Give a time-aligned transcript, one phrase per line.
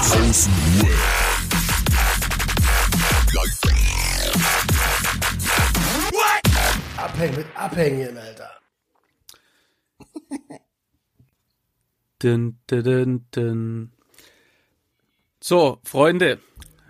[0.00, 0.88] Draußen Web.
[6.96, 8.50] Abhängen mit Abhängen, Alter.
[12.18, 13.92] Dun, dun, dun.
[15.38, 16.40] So, Freunde,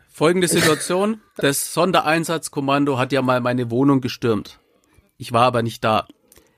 [0.09, 1.21] folgende Situation.
[1.37, 4.61] Das Sondereinsatzkommando hat ja mal meine Wohnung gestürmt.
[5.17, 6.07] Ich war aber nicht da.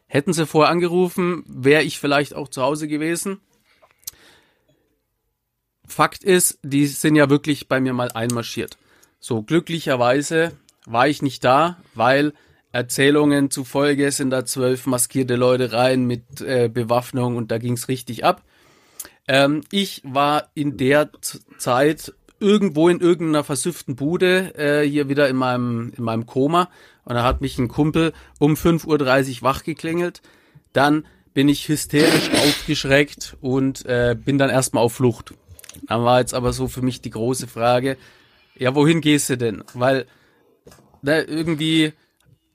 [0.07, 3.41] Hätten sie vorher angerufen, wäre ich vielleicht auch zu Hause gewesen.
[5.93, 8.77] Fakt ist, die sind ja wirklich bei mir mal einmarschiert.
[9.21, 10.53] So, glücklicherweise
[10.87, 12.33] war ich nicht da, weil
[12.73, 18.25] Erzählungen zufolge sind da zwölf maskierte Leute rein mit äh, Bewaffnung und da ging's richtig
[18.25, 18.43] ab.
[19.29, 21.11] Ähm, ich war in der
[21.59, 26.69] Zeit irgendwo in irgendeiner versüfften Bude äh, hier wieder in meinem, in meinem Koma
[27.05, 28.87] und da hat mich ein Kumpel um 5.30
[29.37, 30.23] Uhr wach geklingelt.
[30.73, 35.35] Dann bin ich hysterisch aufgeschreckt und äh, bin dann erstmal auf Flucht.
[35.87, 37.97] Dann war jetzt aber so für mich die große Frage,
[38.57, 39.65] ja, wohin gehst du denn?
[39.75, 40.07] Weil
[41.03, 41.93] ne, irgendwie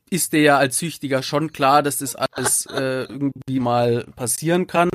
[0.10, 4.90] ist dir ja als Süchtiger schon klar, dass das alles äh, irgendwie mal passieren kann.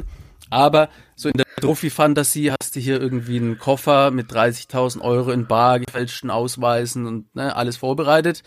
[0.50, 5.47] Aber so in der Trophy-Fantasie hast du hier irgendwie einen Koffer mit 30.000 Euro in
[5.47, 8.42] bar, gefälschten Ausweisen und ne, alles vorbereitet.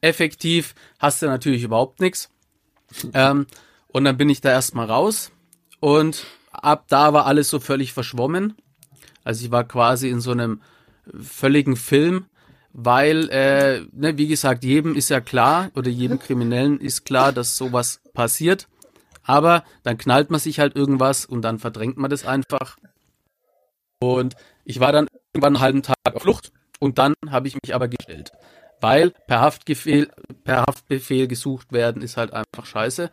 [0.00, 2.30] Effektiv hast du natürlich überhaupt nichts.
[3.12, 3.46] Ähm,
[3.88, 5.32] und dann bin ich da erstmal raus
[5.80, 8.54] und ab da war alles so völlig verschwommen.
[9.28, 10.62] Also ich war quasi in so einem
[11.20, 12.24] völligen Film,
[12.72, 17.58] weil, äh, ne, wie gesagt, jedem ist ja klar oder jedem Kriminellen ist klar, dass
[17.58, 18.68] sowas passiert.
[19.24, 22.78] Aber dann knallt man sich halt irgendwas und dann verdrängt man das einfach.
[24.00, 24.34] Und
[24.64, 27.88] ich war dann irgendwann einen halben Tag auf Flucht und dann habe ich mich aber
[27.88, 28.32] gestellt.
[28.80, 30.10] Weil per Haftbefehl,
[30.44, 33.10] per Haftbefehl gesucht werden ist halt einfach scheiße.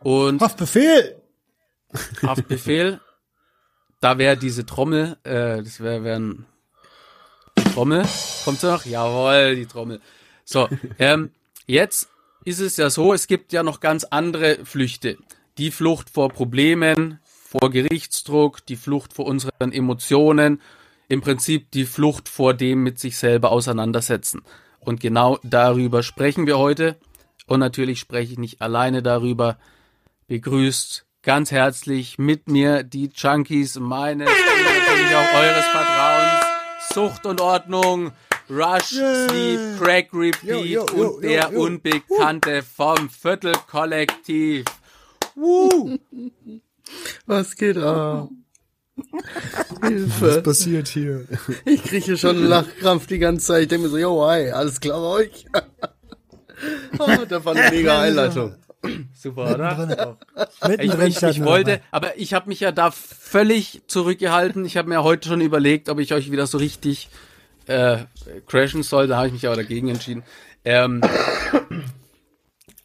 [0.00, 1.22] Und Haftbefehl!
[2.20, 3.00] Haftbefehl,
[4.00, 6.46] da wäre diese Trommel, äh, das wäre wär ein
[7.74, 8.04] Trommel.
[8.44, 8.84] Kommt noch?
[8.84, 10.00] Jawohl, die Trommel.
[10.44, 11.30] So, ähm,
[11.66, 12.08] jetzt
[12.44, 15.18] ist es ja so, es gibt ja noch ganz andere Flüchte.
[15.58, 20.60] Die Flucht vor Problemen, vor Gerichtsdruck, die Flucht vor unseren Emotionen,
[21.08, 24.42] im Prinzip die Flucht vor dem mit sich selber auseinandersetzen.
[24.80, 26.96] Und genau darüber sprechen wir heute.
[27.46, 29.58] Und natürlich spreche ich nicht alleine darüber.
[30.28, 36.44] Begrüßt ganz herzlich mit mir die Junkies meines und natürlich auch eures Vertrauens.
[36.94, 38.12] Sucht und Ordnung,
[38.48, 39.28] Rush, Yeah.
[39.28, 41.52] Sleep, Crack Repeat Jo, jo, jo, und der.
[41.52, 44.64] Unbekannte vom Viertelkollektiv.
[45.34, 45.98] Woo!
[47.26, 48.30] Was geht ab?
[49.82, 50.40] Was Hilfe.
[50.40, 51.26] passiert hier?
[51.66, 53.62] Ich kriege hier schon einen Lachkrampf die ganze Zeit.
[53.64, 55.44] Ich denke mir so, yo, hi, alles klar bei euch?
[56.98, 58.54] oh, das war eine mega Einleitung.
[59.12, 60.16] Super, oder?
[60.66, 61.08] Mittendrin.
[61.08, 64.64] Ich, ich, ich wollte, aber ich habe mich ja da völlig zurückgehalten.
[64.64, 67.08] Ich habe mir heute schon überlegt, ob ich euch wieder so richtig
[67.66, 67.98] äh,
[68.46, 69.08] crashen soll.
[69.08, 70.22] Da habe ich mich aber dagegen entschieden.
[70.64, 71.00] Ähm,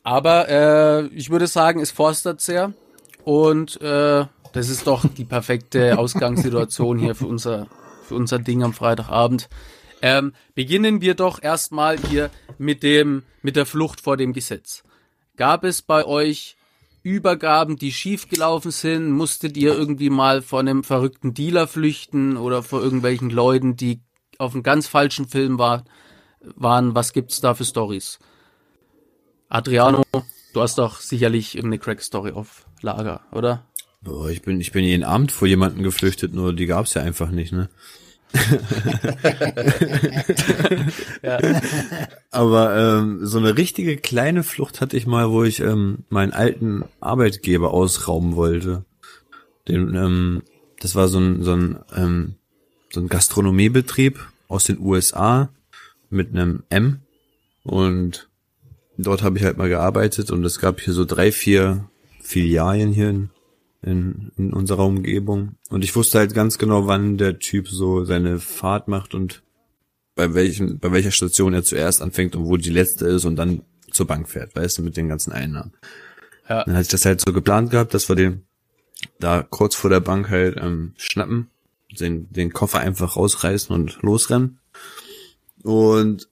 [0.03, 2.73] aber äh, ich würde sagen, es forstet sehr
[3.23, 7.67] und äh, das ist doch die perfekte Ausgangssituation hier für unser
[8.07, 9.49] für unser Ding am Freitagabend.
[10.01, 14.83] Ähm, beginnen wir doch erstmal hier mit dem mit der Flucht vor dem Gesetz.
[15.35, 16.57] Gab es bei euch
[17.01, 19.11] Übergaben, die schiefgelaufen sind?
[19.11, 24.01] Musstet ihr irgendwie mal vor einem verrückten Dealer flüchten oder vor irgendwelchen Leuten, die
[24.37, 25.85] auf einem ganz falschen Film war,
[26.39, 26.93] waren?
[26.93, 28.19] Was gibt's da für Stories?
[29.49, 30.03] Adriano,
[30.53, 33.65] du hast doch sicherlich irgendeine Crack-Story auf Lager, oder?
[34.01, 37.31] Boah, ich bin, ich bin jeden Abend vor jemanden geflüchtet, nur die gab's ja einfach
[37.31, 37.69] nicht, ne?
[41.21, 41.39] Ja.
[42.31, 46.83] Aber ähm, so eine richtige kleine Flucht hatte ich mal, wo ich ähm, meinen alten
[46.99, 48.85] Arbeitgeber ausrauben wollte.
[49.67, 50.41] Den, ähm,
[50.79, 52.35] das war so ein, so ein, ähm,
[52.91, 55.49] so ein Gastronomiebetrieb aus den USA
[56.09, 57.01] mit einem M.
[57.63, 58.29] Und
[58.97, 61.87] dort habe ich halt mal gearbeitet und es gab hier so drei, vier
[62.21, 63.29] Filialen hier in,
[63.83, 65.55] in, in unserer Umgebung.
[65.69, 69.43] Und ich wusste halt ganz genau, wann der Typ so seine Fahrt macht und
[70.15, 73.63] bei welchem, bei welcher Station er zuerst anfängt und wo die letzte ist und dann
[73.91, 75.73] zur Bank fährt, weißt du, mit den ganzen Einnahmen.
[76.49, 76.63] Ja.
[76.63, 78.43] Dann hatte ich das halt so geplant gehabt, dass wir den
[79.19, 81.49] da kurz vor der Bank halt ähm, schnappen,
[81.99, 84.59] den, den Koffer einfach rausreißen und losrennen.
[85.63, 86.29] Und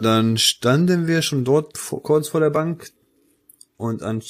[0.00, 2.90] dann standen wir schon dort vor, kurz vor der Bank
[3.76, 4.22] und an,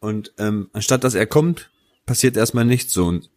[0.00, 1.70] und ähm, anstatt dass er kommt,
[2.10, 3.30] passiert erstmal nichts so und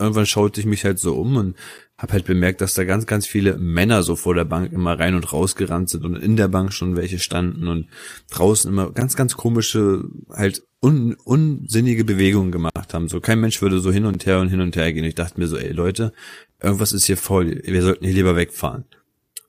[0.00, 1.56] irgendwann schaute ich mich halt so um und
[1.96, 5.14] habe halt bemerkt, dass da ganz, ganz viele Männer so vor der Bank immer rein
[5.14, 7.86] und raus gerannt sind und in der Bank schon welche standen und
[8.32, 13.08] draußen immer ganz, ganz komische, halt un, unsinnige Bewegungen gemacht haben.
[13.08, 15.04] So kein Mensch würde so hin und her und hin und her gehen.
[15.04, 16.12] Ich dachte mir so, ey Leute,
[16.60, 17.62] irgendwas ist hier voll.
[17.64, 18.86] Wir sollten hier lieber wegfahren.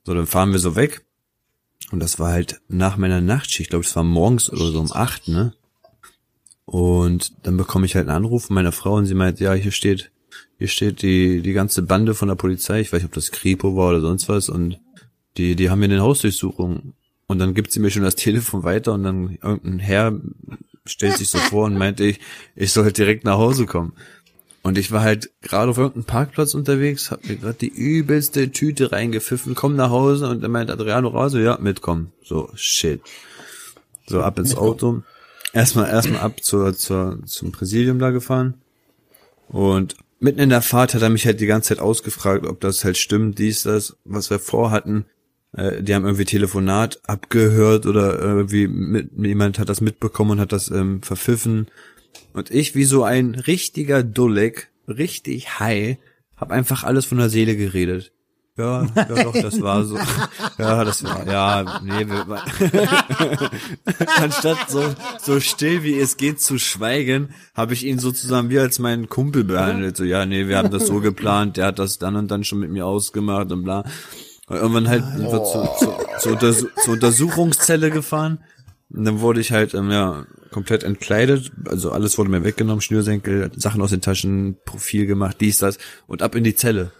[0.03, 1.03] So, dann fahren wir so weg.
[1.91, 3.61] Und das war halt nach meiner Nachtschicht.
[3.61, 5.55] Ich glaube, es war morgens oder so um acht, ne?
[6.71, 9.71] Und dann bekomme ich halt einen Anruf von meiner Frau und sie meint, ja, hier
[9.71, 10.09] steht
[10.57, 13.75] hier steht die, die ganze Bande von der Polizei, ich weiß nicht, ob das Kripo
[13.75, 14.79] war oder sonst was, und
[15.35, 16.93] die, die haben mir eine Hausdurchsuchung.
[17.25, 20.21] Und dann gibt sie mir schon das Telefon weiter und dann irgendein Herr
[20.85, 22.19] stellt sich so vor und meinte ich,
[22.55, 23.93] ich soll halt direkt nach Hause kommen.
[24.61, 28.91] Und ich war halt gerade auf irgendeinem Parkplatz unterwegs, hab mir gerade die übelste Tüte
[28.91, 32.13] reingepfiffen, komm nach Hause und dann meint Adriano raus, ja, mitkommen.
[32.23, 33.01] So, shit.
[34.05, 35.01] So, ab ins Auto.
[35.53, 38.55] Erstmal, erstmal ab zur, zur, zum Präsidium da gefahren.
[39.47, 42.85] Und mitten in der Fahrt hat er mich halt die ganze Zeit ausgefragt, ob das
[42.85, 45.05] halt stimmt, dies, das, was wir vorhatten.
[45.53, 50.53] Äh, die haben irgendwie Telefonat abgehört oder irgendwie mit, jemand hat das mitbekommen und hat
[50.53, 51.67] das ähm, verpfiffen.
[52.33, 55.97] Und ich wie so ein richtiger Dulleck, richtig high,
[56.37, 58.13] hab einfach alles von der Seele geredet.
[58.61, 59.97] Ja, ja doch, das war so.
[60.59, 62.25] Ja, das war, ja, nee, wir,
[64.17, 64.83] anstatt so,
[65.19, 69.43] so still wie es geht zu schweigen, habe ich ihn sozusagen wie als meinen Kumpel
[69.43, 69.97] behandelt.
[69.97, 72.59] So, ja, nee, wir haben das so geplant, der hat das dann und dann schon
[72.59, 73.83] mit mir ausgemacht und bla.
[74.47, 75.67] Und irgendwann halt sind wir zu,
[76.19, 78.43] zu, zu, zur Untersuchungszelle gefahren.
[78.93, 81.51] Und dann wurde ich halt, ähm, ja, komplett entkleidet.
[81.65, 86.21] Also alles wurde mir weggenommen, Schnürsenkel, Sachen aus den Taschen, Profil gemacht, dies, das und
[86.21, 86.91] ab in die Zelle.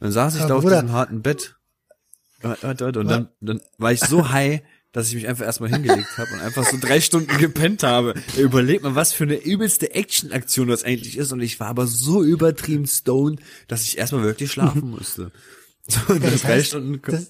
[0.00, 0.76] Dann saß ich Ja, da auf Bruder.
[0.82, 1.56] diesem harten Bett.
[2.42, 4.62] Und dann, dann war ich so high,
[4.92, 8.14] dass ich mich einfach erstmal hingelegt habe und einfach so drei Stunden gepennt habe.
[8.38, 11.32] Überleg mal, was für eine übelste Action-Aktion das eigentlich ist.
[11.32, 15.30] Und ich war aber so übertrieben stoned, dass ich erstmal wirklich schlafen musste.
[15.86, 17.00] So, dann das drei heißt, Stunden.
[17.06, 17.28] das-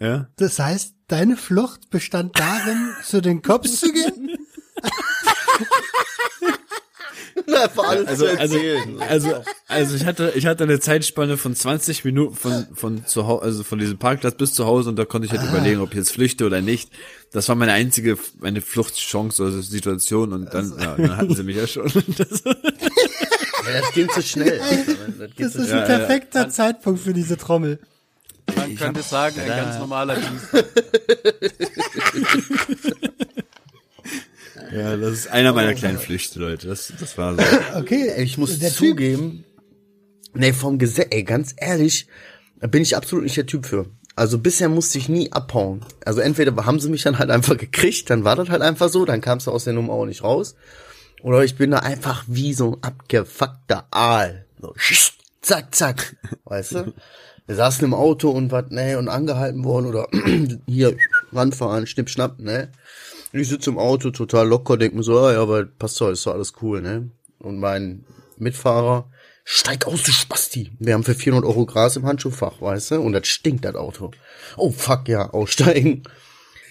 [0.00, 0.28] ja.
[0.36, 4.30] Das heißt, deine Flucht bestand darin, zu den Cops zu gehen?
[7.54, 9.00] Einfach alles Also, zu also, erzählen.
[9.08, 13.42] also, also ich hatte, ich hatte eine Zeitspanne von 20 Minuten von, von zu Hause,
[13.42, 15.96] also von diesem Parkplatz bis zu Hause und da konnte ich halt überlegen, ob ich
[15.98, 16.90] jetzt flüchte oder nicht.
[17.32, 21.56] Das war meine einzige, meine Fluchtchance oder Situation und dann, ja, dann hatten sie mich
[21.56, 21.90] ja schon.
[22.16, 22.42] Das,
[23.66, 24.58] Ja, das ging zu schnell.
[25.18, 25.98] Das Das zu ist Ja, ein ja.
[25.98, 27.78] perfekter Zeitpunkt für diese Trommel.
[28.56, 30.64] Man könnte sagen, ein ganz normaler Dienst.
[34.72, 36.68] ja, das ist einer meiner kleinen Flüchte, Leute.
[36.68, 37.42] Das, das war so.
[37.76, 38.08] Okay.
[38.14, 39.44] Ey, ich muss der Typ, zugeben,
[40.34, 42.06] nee, vom Gesetz, ey, ganz ehrlich,
[42.60, 43.86] da bin ich absolut nicht der Typ für.
[44.16, 45.84] Also bisher musste ich nie abhauen.
[46.04, 49.04] Also entweder haben sie mich dann halt einfach gekriegt, dann war das halt einfach so,
[49.04, 50.56] dann kamst du aus der Nummer auch nicht raus.
[51.22, 54.46] Oder ich bin da einfach wie so ein abgefuckter Aal.
[54.60, 54.74] So,
[55.40, 56.16] zack, zack.
[56.44, 56.94] Weißt du?
[57.46, 60.08] Wir saßen im Auto und was, ne, und angehalten worden oder
[60.66, 60.96] hier
[61.32, 62.70] ranfahren, schnipp, schnapp, ne.
[63.32, 66.26] Ich sitze im Auto total locker, denk mir so, ah, ja, aber passt doch, ist
[66.26, 67.10] doch alles cool, ne.
[67.38, 68.04] Und mein
[68.38, 69.10] Mitfahrer,
[69.44, 70.72] steig aus, du Spasti.
[70.78, 74.12] Wir haben für 400 Euro Gras im Handschuhfach, weißt du, und das stinkt, das Auto.
[74.56, 76.04] Oh, fuck, ja, aussteigen.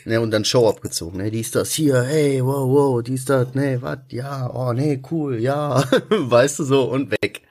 [0.05, 3.81] Ne, und dann Show abgezogen, ne, dies, das, hier, hey, wow, wow, dies, das, ne,
[3.81, 7.41] wat, ja, oh, ne, cool, ja, weißt du, so, und weg.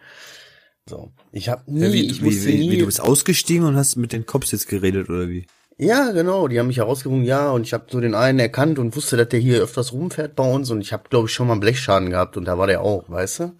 [0.89, 3.67] So, ich hab nie, Ja, wie, ich wie, wusste wie, nie, wie, du bist ausgestiegen
[3.67, 5.47] und hast mit den Cops jetzt geredet, oder wie?
[5.79, 8.97] Ja, genau, die haben mich herausgefunden, ja, und ich habe so den einen erkannt und
[8.97, 11.53] wusste, dass der hier öfters rumfährt bei uns und ich habe, glaube ich, schon mal
[11.53, 13.53] einen Blechschaden gehabt und da war der auch, weißt du?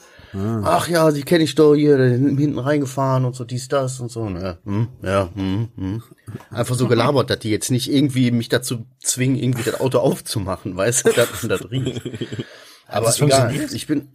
[0.65, 4.29] Ach ja, die kenne ich doch hier, hinten reingefahren und so dies, das und so,
[4.29, 4.59] ne?
[4.65, 6.03] Hm, ja, hm, hm.
[6.51, 10.77] Einfach so gelabert, dass die jetzt nicht irgendwie mich dazu zwingen, irgendwie das Auto aufzumachen,
[10.77, 12.03] weißt du, dass man das riecht.
[12.89, 14.09] Aber egal, ich bin,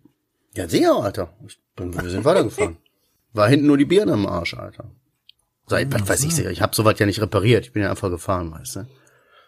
[0.55, 1.33] ja, sehr, Alter.
[1.47, 2.77] Ich bin, wir sind weitergefahren.
[3.33, 4.91] War hinten nur die Birne am Arsch, Alter.
[5.67, 7.65] Seit, was weiß ich, ich hab sowas ja nicht repariert.
[7.65, 8.87] Ich bin ja einfach gefahren, weißt du.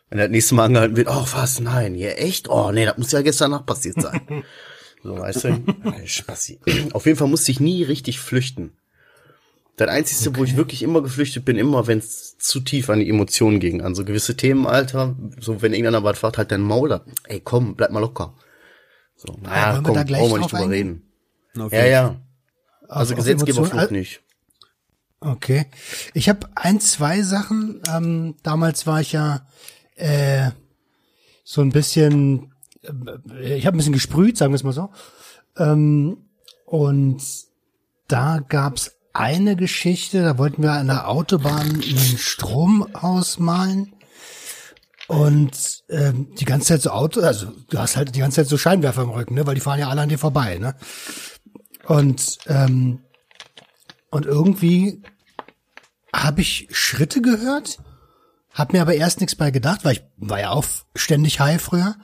[0.10, 2.48] Wenn das nächste Mal angehalten wird, oh, was, nein, hier, echt?
[2.50, 4.22] Oh, nee, das muss ja gestern Nacht passiert sein.
[5.03, 5.63] so, weißt du.
[6.05, 6.60] Spassi.
[6.93, 8.74] Auf jeden Fall musste ich nie richtig flüchten.
[9.75, 13.10] Das Einzige, wo ich wirklich immer geflüchtet bin, immer wenn es zu tief an die
[13.10, 13.82] Emotionen ging.
[13.82, 15.15] An so gewisse Themen, Alter.
[15.39, 17.01] So, wenn irgendeiner was fragt, halt dein Maul.
[17.24, 18.36] Ey, komm, bleib mal locker.
[19.15, 21.01] So, naja, wollen wir komm, da gleich brauchen wir nicht drüber eingehen?
[21.55, 21.63] reden.
[21.65, 22.22] Auf Ja, ja.
[22.88, 24.22] Also auf Emotionen- Gesetzgeberflucht nicht.
[25.25, 25.68] Okay.
[26.13, 27.82] Ich habe ein, zwei Sachen.
[27.89, 29.46] Ähm, damals war ich ja
[29.96, 30.51] äh,
[31.46, 32.51] so ein bisschen,
[32.84, 34.89] äh, ich habe ein bisschen gesprüht, sagen wir es mal so.
[35.58, 36.18] Ähm,
[36.65, 37.24] und
[38.08, 43.94] da gab's eine Geschichte, da wollten wir an der Autobahn einen Strom ausmalen.
[45.08, 48.58] Und ähm, die ganze Zeit so Auto, also du hast halt die ganze Zeit so
[48.58, 49.46] Scheinwerfer im Rücken, ne?
[49.46, 50.75] Weil die fahren ja alle an dir vorbei, ne?
[51.86, 53.00] Und ähm,
[54.10, 55.01] und irgendwie
[56.13, 57.79] habe ich Schritte gehört,
[58.51, 60.65] hab mir aber erst nichts bei gedacht, weil ich war ja auch
[60.96, 61.96] ständig high früher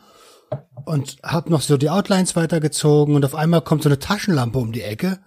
[0.86, 4.72] und hab noch so die Outlines weitergezogen und auf einmal kommt so eine Taschenlampe um
[4.72, 5.20] die Ecke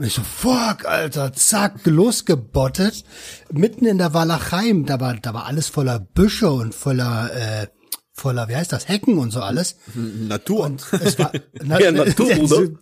[0.00, 3.04] und ich so, fuck, Alter, zack, losgebottet,
[3.52, 7.66] mitten in der Walachei, da war, da war alles voller Büsche und voller, äh,
[8.14, 9.76] voller, wie heißt das, Hecken und so alles.
[9.94, 10.64] Natur.
[10.64, 12.78] Und es war na, Ja, Natur, diese,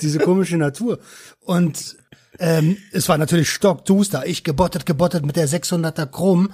[0.00, 0.98] diese komische Natur.
[1.40, 1.98] Und
[2.38, 4.26] ähm, es war natürlich stockduster.
[4.26, 6.52] Ich gebottet, gebottet mit der 600er Chrom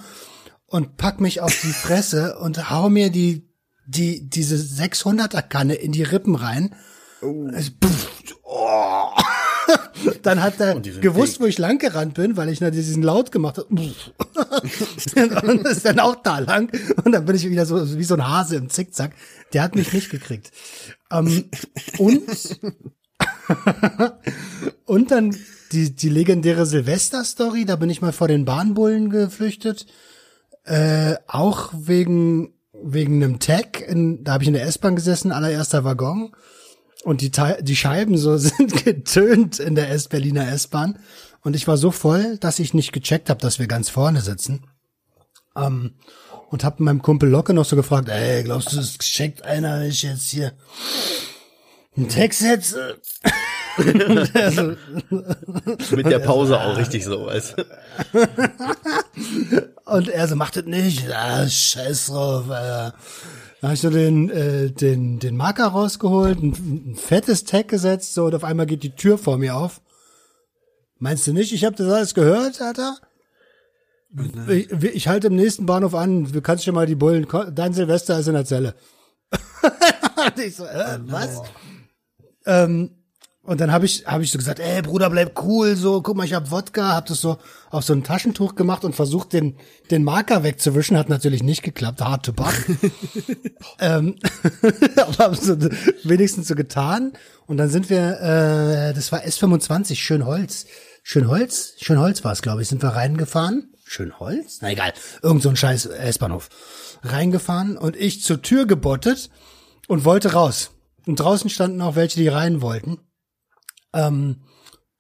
[0.67, 3.49] und pack mich auf die Fresse und hau mir die
[3.87, 6.75] die diese 600er Kanne in die Rippen rein.
[7.21, 8.09] Pff,
[8.45, 9.11] oh.
[10.23, 13.59] Dann hat er gewusst, wo ich lang gerannt bin, weil ich na diesen Laut gemacht
[13.59, 13.69] habe.
[15.47, 16.71] und ist dann auch da lang.
[17.05, 19.13] Und dann bin ich wieder so wie so ein Hase im Zickzack.
[19.53, 20.51] Der hat mich nicht gekriegt.
[21.11, 21.49] Ähm,
[21.99, 22.59] und
[24.85, 25.37] und dann
[25.73, 29.87] die, die legendäre Silvester-Story, da bin ich mal vor den Bahnbullen geflüchtet.
[30.65, 33.81] Äh, auch wegen, wegen einem Tag.
[33.81, 36.35] In, da habe ich in der S-Bahn gesessen, allererster Waggon.
[37.05, 40.99] Und die, die Scheiben so sind getönt in der S Berliner S-Bahn.
[41.43, 44.67] Und ich war so voll, dass ich nicht gecheckt habe, dass wir ganz vorne sitzen.
[45.57, 45.95] Ähm,
[46.51, 49.89] und hab meinem Kumpel Locke noch so gefragt, ey, glaubst du, es checkt einer, wenn
[49.89, 50.53] ich jetzt hier
[51.97, 53.01] einen Text setze?
[53.77, 54.77] So,
[55.97, 57.65] Mit der Pause auch richtig so, weißt du?
[59.85, 61.11] Und er so, macht das nicht.
[61.11, 62.95] Ah, scheiß drauf, Alter.
[63.61, 68.15] Da habe ich so den, äh, den, den Marker rausgeholt, ein, ein fettes Tag gesetzt,
[68.15, 69.81] so, und auf einmal geht die Tür vor mir auf.
[70.99, 72.97] Meinst du nicht, ich habe das alles gehört, Alter?
[74.49, 78.19] Ich, ich halte im nächsten Bahnhof an, du kannst schon mal die Bullen, dein Silvester
[78.19, 78.75] ist in der Zelle.
[79.33, 81.43] und ich so, äh, was?
[82.45, 83.02] Ähm,
[83.45, 86.25] und dann habe ich, hab ich so gesagt, ey Bruder, bleib cool, so, guck mal,
[86.25, 87.39] ich hab Wodka, hab das so
[87.71, 89.57] auf so ein Taschentuch gemacht und versucht, den,
[89.91, 92.55] den Marker wegzuwischen, hat natürlich nicht geklappt, hard to butt.
[93.81, 94.15] ähm,
[94.97, 95.57] aber haben so
[96.05, 97.15] wenigstens so getan.
[97.47, 100.67] Und dann sind wir, äh, das war S25, Schönholz.
[101.03, 101.75] Schönholz?
[101.81, 103.75] Schönholz war es, glaube ich, sind wir reingefahren.
[103.85, 104.59] Schönholz?
[104.63, 106.49] Na egal, irgend so ein scheiß S-Bahnhof.
[107.03, 109.31] Reingefahren und ich zur Tür gebottet
[109.89, 110.71] und wollte raus.
[111.07, 113.01] Und draußen standen auch welche, die rein wollten.
[113.93, 114.37] Ähm,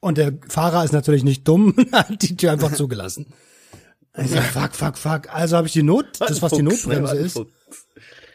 [0.00, 3.32] und der Fahrer ist natürlich nicht dumm, hat die Tür einfach zugelassen.
[4.16, 5.34] Ich sag, fuck, fuck, fuck.
[5.34, 7.32] Also habe ich die Not, das was die Notbremse ist.
[7.32, 7.52] Fuchs.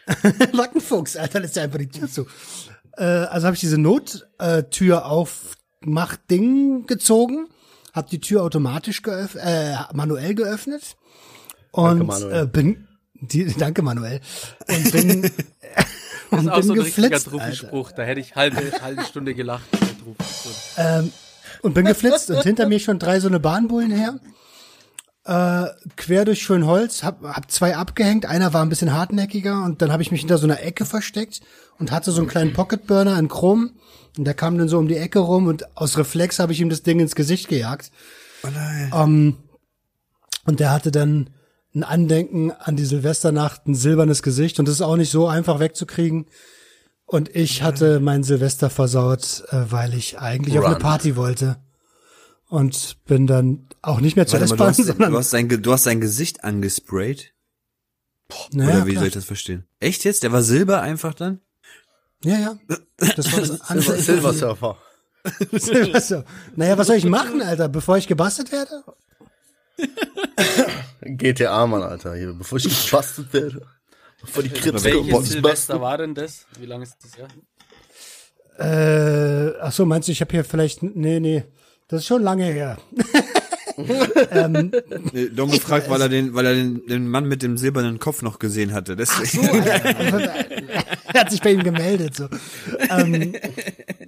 [0.53, 2.25] Wackenfuchs, Alter, lässt ja einfach die Tür zu.
[2.97, 7.47] Äh, also habe ich diese Nottür aufmacht Ding gezogen,
[7.93, 10.95] habe die Tür automatisch geöff äh, manuell geöffnet
[11.71, 12.43] und Manuel.
[12.43, 14.21] äh, bin die, danke Manuel
[14.67, 15.31] und bin
[16.29, 17.37] Das und ist auch so bin ein richtiger geflitzt, Alter.
[17.37, 17.91] Truffelspruch.
[17.93, 19.65] Da hätte ich halbe, halbe Stunde gelacht.
[20.15, 20.53] Truffelspruch.
[20.77, 21.11] Ähm,
[21.61, 24.19] und bin geflitzt und hinter mir schon drei so eine Bahnbullen her.
[25.25, 29.91] Äh, quer durch Schönholz, hab, hab zwei abgehängt, einer war ein bisschen hartnäckiger und dann
[29.91, 31.41] habe ich mich hinter so einer Ecke versteckt
[31.79, 33.71] und hatte so einen kleinen Pocketburner in Chrom
[34.17, 36.69] und der kam dann so um die Ecke rum und aus Reflex habe ich ihm
[36.69, 37.91] das Ding ins Gesicht gejagt.
[38.43, 38.91] Oh nein.
[38.95, 39.37] Ähm,
[40.45, 41.29] und der hatte dann
[41.75, 45.59] ein Andenken an die Silvesternacht, ein silbernes Gesicht und das ist auch nicht so einfach
[45.59, 46.27] wegzukriegen.
[47.09, 50.81] Und ich hatte mein Silvester versaut, äh, weil ich eigentlich auf eine Run.
[50.81, 51.55] Party wollte.
[52.49, 55.47] Und bin dann auch nicht mehr zur mal, S-Bahn, du, hast, sondern du, hast sein,
[55.49, 57.33] Ge- du hast sein Gesicht angesprayt?
[58.51, 58.99] naja, Oder wie klar.
[59.01, 59.65] soll ich das verstehen?
[59.79, 60.23] Echt jetzt?
[60.23, 61.39] Der war Silber einfach dann?
[62.23, 62.57] Ja, ja.
[63.15, 63.97] Das war das andere.
[63.97, 64.77] Silver Surfer.
[65.53, 66.25] Silvester.
[66.55, 68.83] Naja, was soll ich machen, Alter, bevor ich gebastelt werde?
[71.01, 73.65] GTA, Mann, Alter, hier, bevor ich gebastelt werde.
[74.27, 76.45] Bevor die Krips Welches Silvester war denn das?
[76.59, 77.27] Wie lange ist das her?
[78.59, 81.43] Äh, ach so, meinst du, ich habe hier vielleicht, nee, nee,
[81.87, 82.77] das ist schon lange her.
[83.77, 88.23] Nee, Dom gefragt, weil er den, weil er den, den Mann mit dem silbernen Kopf
[88.23, 88.95] noch gesehen hatte.
[88.95, 89.47] Deswegen.
[91.13, 92.15] er hat sich bei ihm gemeldet.
[92.15, 92.27] So.
[92.89, 93.33] ähm,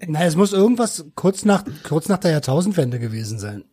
[0.08, 3.64] na, es muss irgendwas kurz nach kurz nach der Jahrtausendwende gewesen sein.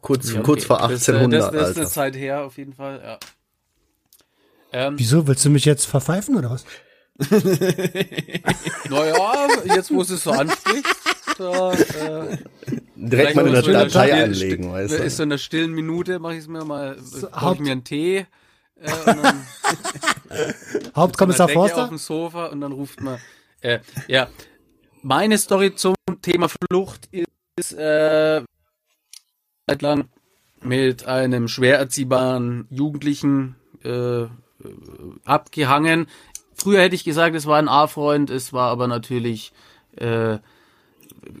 [0.00, 1.86] Kurz, Okay, kurz vor das, äh, 1800, das, das ist eine.
[1.86, 3.18] Zeit her, auf jeden Fall, ja.
[4.72, 6.64] Ähm, Wieso willst du mich jetzt verpfeifen oder was?
[8.90, 10.86] naja, jetzt wo es so anspricht,
[11.38, 12.38] da, äh,
[12.96, 15.22] Direkt mal in vielleicht der so Datei still- anlegen, still- weißt Ist so du.
[15.24, 18.26] in der stillen Minute, mache ich es mir mal, so, ich mir einen Tee
[18.80, 19.46] äh, dann
[20.96, 21.88] Hauptkommissar Decke auf Forster?
[21.88, 23.18] dem Sofa und dann ruft man.
[23.60, 23.78] Äh,
[24.08, 24.28] ja,
[25.02, 27.08] meine Story zum Thema Flucht
[27.56, 28.42] ist äh,
[29.66, 30.08] seit lang
[30.62, 34.28] mit einem schwer erziehbaren Jugendlichen äh, äh,
[35.24, 36.06] abgehangen.
[36.54, 39.52] Früher hätte ich gesagt, es war ein A-Freund, es war aber natürlich
[39.96, 40.38] äh,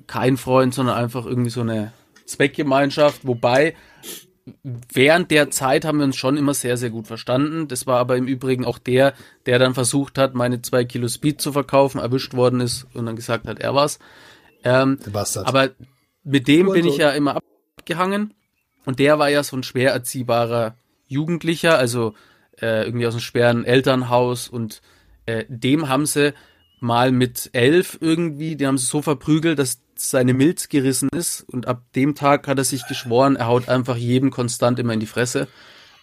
[0.06, 1.92] kein Freund, sondern einfach irgendwie so eine
[2.26, 3.26] Zweckgemeinschaft.
[3.26, 3.74] Wobei
[4.92, 7.68] während der Zeit haben wir uns schon immer sehr, sehr gut verstanden.
[7.68, 9.14] Das war aber im Übrigen auch der,
[9.46, 13.16] der dann versucht hat, meine zwei Kilo Speed zu verkaufen, erwischt worden ist und dann
[13.16, 13.98] gesagt hat, er war's.
[14.62, 14.98] Ähm,
[15.44, 15.70] aber
[16.22, 17.38] mit dem bin ich ja immer
[17.86, 18.34] abgehangen
[18.84, 20.76] und der war ja so ein schwer erziehbarer
[21.06, 22.14] Jugendlicher, also
[22.60, 24.48] äh, irgendwie aus einem schweren Elternhaus.
[24.48, 24.82] Und
[25.26, 26.34] äh, dem haben sie
[26.80, 31.42] mal mit elf irgendwie, die haben sie so verprügelt, dass seine Milz gerissen ist.
[31.48, 35.00] Und ab dem Tag hat er sich geschworen, er haut einfach jedem konstant immer in
[35.00, 35.46] die Fresse.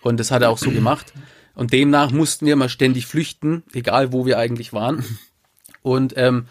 [0.01, 1.13] Und das hat er auch so gemacht.
[1.55, 5.05] Und demnach mussten wir immer ständig flüchten, egal wo wir eigentlich waren.
[5.81, 6.47] Und ähm,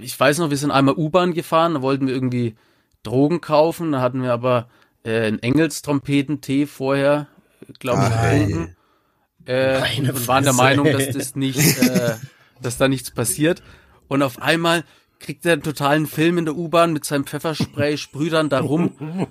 [0.00, 2.56] ich weiß noch, wir sind einmal U-Bahn gefahren, da wollten wir irgendwie
[3.04, 4.68] Drogen kaufen, da hatten wir aber
[5.04, 7.28] äh, einen Engelstrompetentee vorher,
[7.78, 8.76] glaube ich, getrunken.
[9.46, 12.14] Äh, Meine und waren der Meinung, dass das nicht, äh,
[12.62, 13.62] dass da nichts passiert.
[14.08, 14.84] Und auf einmal
[15.20, 18.92] kriegt er einen totalen Film in der U-Bahn mit seinem Pfefferspray, sprüht dann da rum.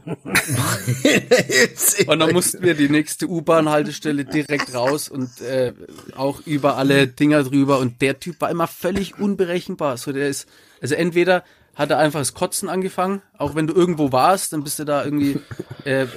[2.07, 5.73] Und dann mussten wir die nächste U-Bahn-Haltestelle direkt raus und äh,
[6.15, 7.77] auch über alle Dinger drüber.
[7.79, 9.97] Und der Typ war immer völlig unberechenbar.
[9.97, 10.47] So, der ist,
[10.81, 11.43] also entweder
[11.75, 15.03] hat er einfach das Kotzen angefangen, auch wenn du irgendwo warst, dann bist du da
[15.03, 15.39] irgendwie,
[15.85, 16.07] äh,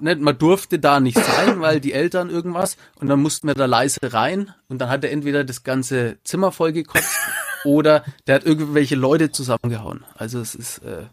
[0.00, 3.66] ne, man durfte da nicht sein, weil die Eltern irgendwas und dann mussten wir da
[3.66, 7.18] leise rein und dann hat er entweder das ganze Zimmer voll gekotzt
[7.64, 10.04] oder der hat irgendwelche Leute zusammengehauen.
[10.14, 11.04] Also es ist, äh,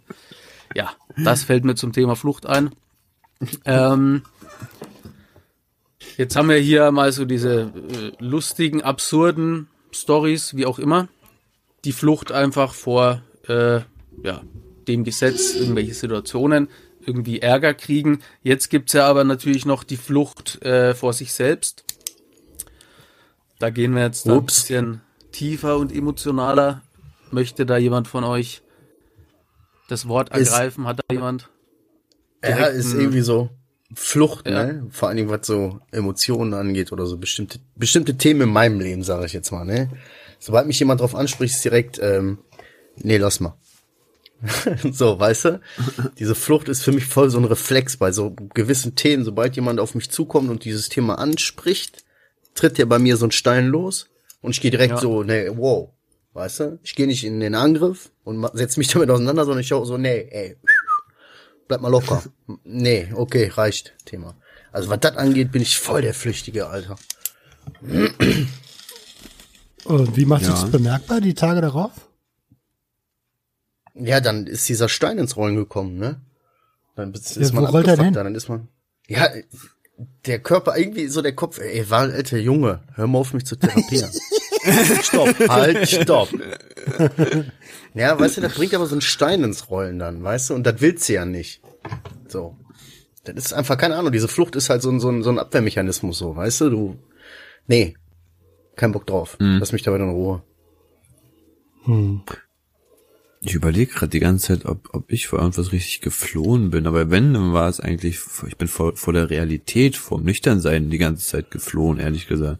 [0.73, 2.71] ja, das fällt mir zum Thema Flucht ein.
[3.65, 4.23] Ähm,
[6.17, 11.07] jetzt haben wir hier mal so diese äh, lustigen, absurden Stories, wie auch immer.
[11.83, 13.81] Die Flucht einfach vor äh,
[14.23, 14.41] ja,
[14.87, 16.67] dem Gesetz, irgendwelche Situationen,
[17.05, 18.19] irgendwie Ärger kriegen.
[18.43, 21.83] Jetzt gibt's ja aber natürlich noch die Flucht äh, vor sich selbst.
[23.59, 26.81] Da gehen wir jetzt ein bisschen tiefer und emotionaler.
[27.31, 28.61] Möchte da jemand von euch
[29.87, 30.85] das Wort Ist- ergreifen?
[30.87, 31.49] Hat da jemand?
[32.43, 33.49] Ja, ist irgendwie so
[33.93, 34.63] Flucht, Ja.
[34.65, 34.87] ne?
[34.89, 39.03] Vor allen Dingen, was so Emotionen angeht oder so bestimmte, bestimmte Themen in meinem Leben,
[39.03, 39.89] sage ich jetzt mal, ne?
[40.39, 42.39] Sobald mich jemand drauf anspricht, ist direkt, ähm,
[42.97, 43.55] nee, lass mal.
[44.91, 45.61] so, weißt du?
[46.17, 49.23] Diese Flucht ist für mich voll so ein Reflex bei so gewissen Themen.
[49.23, 52.03] Sobald jemand auf mich zukommt und dieses Thema anspricht,
[52.55, 54.07] tritt ja bei mir so ein Stein los
[54.41, 54.99] und ich gehe direkt Ja.
[54.99, 55.89] so, nee, wow.
[56.33, 56.79] Weißt du?
[56.81, 59.97] Ich gehe nicht in den Angriff und setze mich damit auseinander, sondern ich schau so,
[59.97, 60.57] nee, ey,
[61.67, 62.23] bleib mal locker.
[62.63, 64.35] nee, okay, reicht, Thema.
[64.71, 66.95] Also was das angeht, bin ich voll der Flüchtige, Alter.
[69.83, 70.51] Und wie macht Ja.
[70.51, 71.91] sich das bemerkbar, die Tage darauf?
[73.93, 76.21] Ja, dann ist dieser Stein ins Rollen gekommen, ne?
[76.95, 78.23] Dann ist Ja, man wo rollt er abgefuckt, denn?
[78.25, 78.67] Dann ist man.
[79.07, 79.29] Ja,
[80.25, 83.55] der Körper, irgendwie so der Kopf, ey, war alter Junge, hör mal auf mich zu
[83.55, 84.11] therapieren.
[85.01, 86.29] stopp, halt, stopp.
[87.93, 90.63] Ja, weißt du, das bringt aber so einen Stein ins Rollen dann, weißt du, und
[90.65, 91.61] das willst du ja nicht.
[92.29, 92.55] So.
[93.25, 95.37] Das ist einfach, keine Ahnung, diese Flucht ist halt so ein, so ein, so ein
[95.37, 96.99] Abwehrmechanismus, so, weißt du, du,
[97.67, 97.95] nee,
[98.77, 99.35] kein Bock drauf.
[99.59, 100.41] Lass mich dabei in Ruhe.
[103.43, 106.85] Ich überlege gerade die ganze Zeit, ob, ob ich vor irgendwas richtig geflohen bin.
[106.85, 110.91] Aber wenn, dann war es eigentlich, ich bin vor, vor der Realität, vor dem Nüchternsein
[110.91, 112.59] die ganze Zeit geflohen, ehrlich gesagt.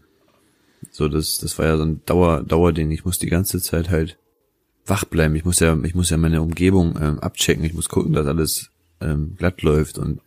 [0.89, 2.89] So, das, das war ja so ein Dauer, Dauerding.
[2.89, 4.17] Ich muss die ganze Zeit halt
[4.87, 5.35] wach bleiben.
[5.35, 7.63] Ich muss ja, ich muss ja meine Umgebung ähm, abchecken.
[7.63, 9.99] Ich muss gucken, dass alles ähm, glatt läuft.
[9.99, 10.19] Und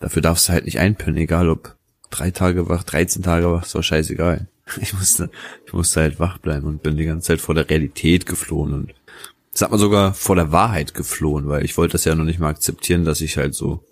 [0.00, 1.76] dafür darfst du halt nicht einpennen, egal ob
[2.10, 4.48] drei Tage wach, 13 Tage wach, ist doch scheißegal.
[4.80, 5.30] Ich musste,
[5.64, 8.94] ich musste halt wach bleiben und bin die ganze Zeit vor der Realität geflohen und
[9.56, 12.38] das hat man sogar vor der Wahrheit geflohen, weil ich wollte das ja noch nicht
[12.38, 13.82] mal akzeptieren, dass ich halt so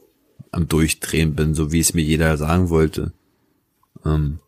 [0.51, 3.15] am Durchdrehen bin, so wie es mir jeder sagen wollte.
[4.05, 4.41] Ähm,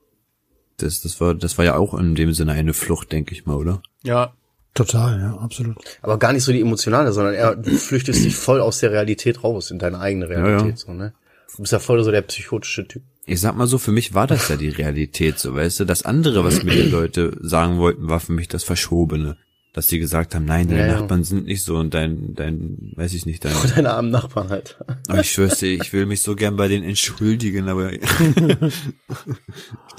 [0.76, 3.56] das, das war, das war ja auch in dem Sinne eine Flucht, denke ich mal,
[3.56, 3.80] oder?
[4.02, 4.34] Ja,
[4.74, 5.78] Total, ja, absolut.
[6.02, 9.42] Aber gar nicht so die emotionale, sondern eher, du flüchtest dich voll aus der Realität
[9.42, 10.76] raus, in deine eigene Realität, ja.
[10.76, 11.14] so, ne?
[11.56, 13.02] Du bist ja voll so der psychotische Typ.
[13.24, 15.84] Ich sag mal so, für mich war das ja die Realität, so weißt du.
[15.86, 19.38] Das andere, was mir die Leute sagen wollten, war für mich das Verschobene.
[19.76, 21.00] Dass die gesagt haben, nein, deine Ja, ja.
[21.00, 24.78] Nachbarn sind nicht so und dein, dein, weiß ich nicht, dein, Deine armen Nachbarn halt.
[25.06, 28.00] Aber ich schwör's dir, ich will mich so gern bei denen entschuldigen, aber ich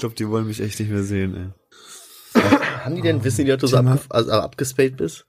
[0.00, 1.52] glaube, die wollen mich echt nicht mehr sehen,
[2.34, 2.42] ey.
[2.82, 5.26] Haben die denn, wissen die, dass du so abge also abgespaced bist?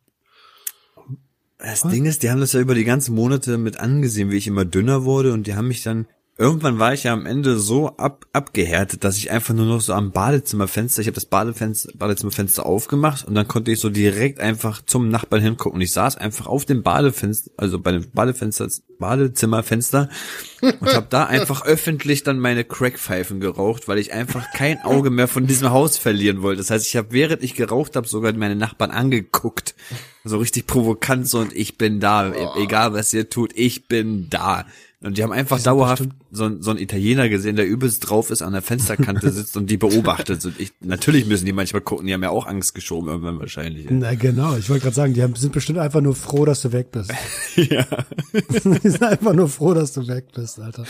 [1.60, 4.48] Das Ding ist, die haben das ja über die ganzen Monate mit angesehen, wie ich
[4.48, 6.08] immer dünner wurde und die haben mich dann
[6.40, 9.94] irgendwann war ich ja am Ende so ab, abgehärtet, dass ich einfach nur noch so
[9.94, 14.82] am Badezimmerfenster, ich habe das Badefenster, Badezimmerfenster aufgemacht und dann konnte ich so direkt einfach
[14.86, 15.76] zum Nachbarn hingucken.
[15.76, 20.10] Und ich saß einfach auf dem Badefenster, also bei dem Badefenster, Badezimmerfenster
[20.62, 25.28] und habe da einfach öffentlich dann meine Crackpfeifen geraucht, weil ich einfach kein Auge mehr
[25.28, 26.60] von diesem Haus verlieren wollte.
[26.62, 29.76] Das heißt, ich habe während ich geraucht habe sogar meine Nachbarn angeguckt,
[30.24, 34.30] so richtig provokant so und ich bin da, e- egal was ihr tut, ich bin
[34.30, 34.66] da.
[35.02, 38.52] Und die haben einfach dauerhaft so, so einen Italiener gesehen, der übelst drauf ist, an
[38.52, 40.44] der Fensterkante sitzt und die beobachtet.
[40.44, 43.88] Und ich, natürlich müssen die manchmal gucken, die haben ja auch Angst geschoben irgendwann wahrscheinlich.
[43.90, 46.74] Na genau, ich wollte gerade sagen, die haben, sind bestimmt einfach nur froh, dass du
[46.74, 47.14] weg bist.
[47.56, 47.86] ja.
[48.34, 50.84] die sind einfach nur froh, dass du weg bist, Alter.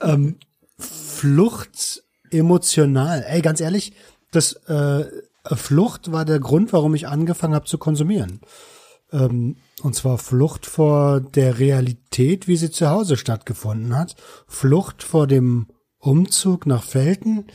[0.00, 0.36] ähm,
[0.76, 3.24] Flucht emotional.
[3.28, 3.92] Ey, ganz ehrlich,
[4.32, 5.04] das äh,
[5.44, 8.40] Flucht war der Grund, warum ich angefangen habe zu konsumieren.
[9.12, 14.16] Ähm, und zwar Flucht vor der Realität, wie sie zu Hause stattgefunden hat.
[14.46, 15.66] Flucht vor dem
[15.98, 17.46] Umzug nach Felten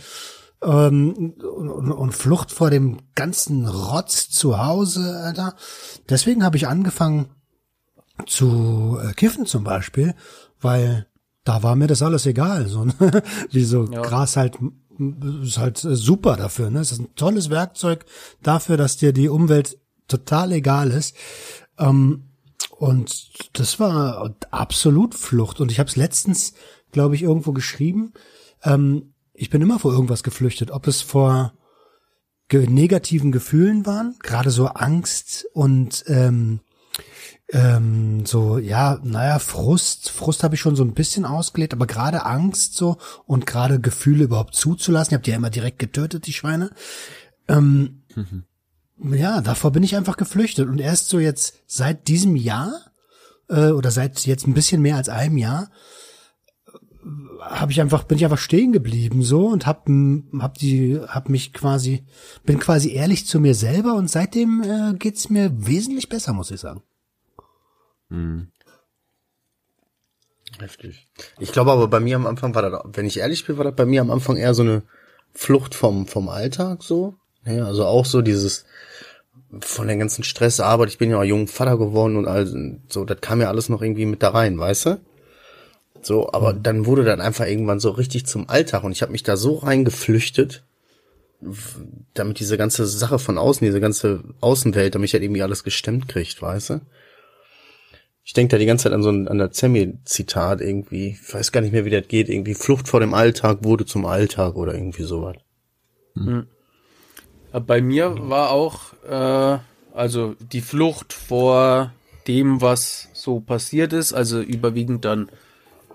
[0.63, 5.55] ähm, und, und Flucht vor dem ganzen Rotz zu Hause, Alter.
[6.09, 7.27] Deswegen habe ich angefangen
[8.27, 10.15] zu äh, kiffen zum Beispiel,
[10.61, 11.07] weil
[11.43, 12.67] da war mir das alles egal.
[12.67, 12.93] So, ne?
[13.51, 14.01] Wie so Ja.
[14.01, 14.57] Gras halt
[15.43, 16.69] ist halt äh, super dafür.
[16.69, 16.79] Ne?
[16.79, 18.05] Es ist ein tolles Werkzeug
[18.41, 21.15] dafür, dass dir die Umwelt total egal ist.
[21.77, 22.29] Ähm,
[22.77, 25.59] und das war absolut Flucht.
[25.59, 26.53] Und ich habe es letztens,
[26.91, 28.13] glaube ich, irgendwo geschrieben.
[28.63, 31.53] Ähm, ich bin immer vor irgendwas geflüchtet, ob es vor
[32.47, 36.59] ge negativen Gefühlen waren, gerade so Angst und ähm,
[37.49, 40.09] ähm, so, ja, naja, Frust.
[40.09, 44.23] Frust habe ich schon so ein bisschen ausgelebt, aber gerade Angst so und gerade Gefühle
[44.23, 45.11] überhaupt zuzulassen.
[45.11, 46.71] Ihr habt die ja immer direkt getötet, die Schweine.
[47.47, 48.03] Ähm,
[48.97, 50.67] Ja, davor bin ich einfach geflüchtet.
[50.67, 52.91] Und erst so jetzt seit diesem Jahr,
[53.49, 55.69] äh, oder seit jetzt ein bisschen mehr als einem Jahr,
[57.39, 59.87] habe ich einfach bin ich einfach stehen geblieben so und hab
[60.39, 62.03] hab die hab mich quasi
[62.43, 66.59] bin quasi ehrlich zu mir selber und seitdem äh, geht's mir wesentlich besser muss ich
[66.59, 66.81] sagen
[70.59, 71.07] Heftig.
[71.39, 73.75] Ich glaube aber bei mir am Anfang war das, wenn ich ehrlich bin, war das
[73.75, 74.83] bei mir am Anfang eher so eine
[75.33, 77.15] Flucht vom, vom Alltag so.
[77.45, 78.65] Ja, also auch so dieses,
[79.61, 83.21] von der ganzen Stressarbeit, ich bin ja auch jung Vater geworden und all, so, das
[83.21, 85.01] kam ja alles noch irgendwie mit da rein, weißt du?
[86.01, 89.23] So, aber dann wurde dann einfach irgendwann so richtig zum Alltag und ich habe mich
[89.23, 90.63] da so reingeflüchtet,
[92.13, 96.07] damit diese ganze Sache von außen, diese ganze Außenwelt, damit ich halt irgendwie alles gestemmt
[96.07, 96.81] kriegt, weißt du?
[98.23, 101.09] Ich denke da die ganze Zeit an so ein, an das Zemi-Zitat irgendwie.
[101.09, 102.27] Ich weiß gar nicht mehr, wie das geht.
[102.27, 105.35] Irgendwie Flucht vor dem Alltag wurde zum Alltag oder irgendwie sowas.
[106.15, 106.45] Ja,
[107.59, 109.59] Bei mir war auch, äh,
[109.93, 111.91] also die Flucht vor
[112.27, 115.29] dem, was so passiert ist, also überwiegend dann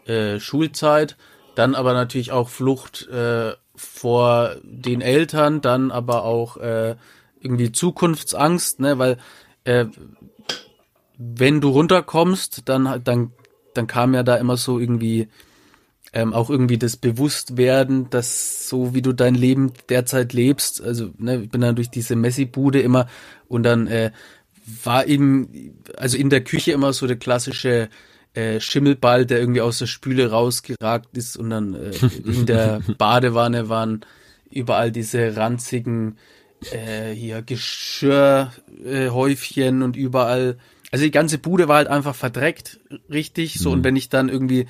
[0.07, 1.17] äh, Schulzeit,
[1.55, 6.97] dann aber natürlich auch Flucht äh, vor den Eltern, dann aber auch äh,
[7.41, 9.19] irgendwie Zukunftsangst, ne, weil
[9.65, 9.87] äh,
[11.19, 13.33] wenn du runterkommst, dann dann
[13.75, 15.29] dann kam ja da immer so irgendwie
[16.13, 21.43] ähm, auch irgendwie das Bewusstwerden, dass so wie du dein Leben derzeit lebst, also ne,
[21.43, 23.07] ich bin dann durch diese Messi-Bude immer
[23.49, 24.11] und dann äh,
[24.85, 27.89] war eben, also in der Küche immer so der klassische
[28.35, 31.93] äh, Schimmelball, der irgendwie aus der Spüle rausgeragt ist und dann äh,
[32.25, 34.05] in der Badewanne waren
[34.51, 36.19] überall diese ranzigen
[36.73, 40.59] äh, hier Geschirrhäufchen äh, und überall,
[40.91, 43.71] also die ganze Bude war halt einfach verdreckt, richtig, so.
[43.71, 44.67] Und wenn ich dann irgendwie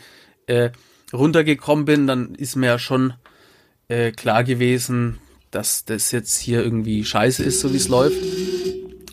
[0.46, 0.70] äh,
[1.12, 3.14] runtergekommen bin, dann ist mir ja schon
[3.88, 5.18] äh, klar gewesen,
[5.50, 8.16] dass das jetzt hier irgendwie scheiße ist, so wie es läuft.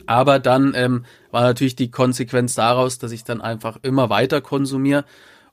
[0.06, 5.04] Aber dann ähm, war natürlich die Konsequenz daraus, dass ich dann einfach immer weiter konsumiere.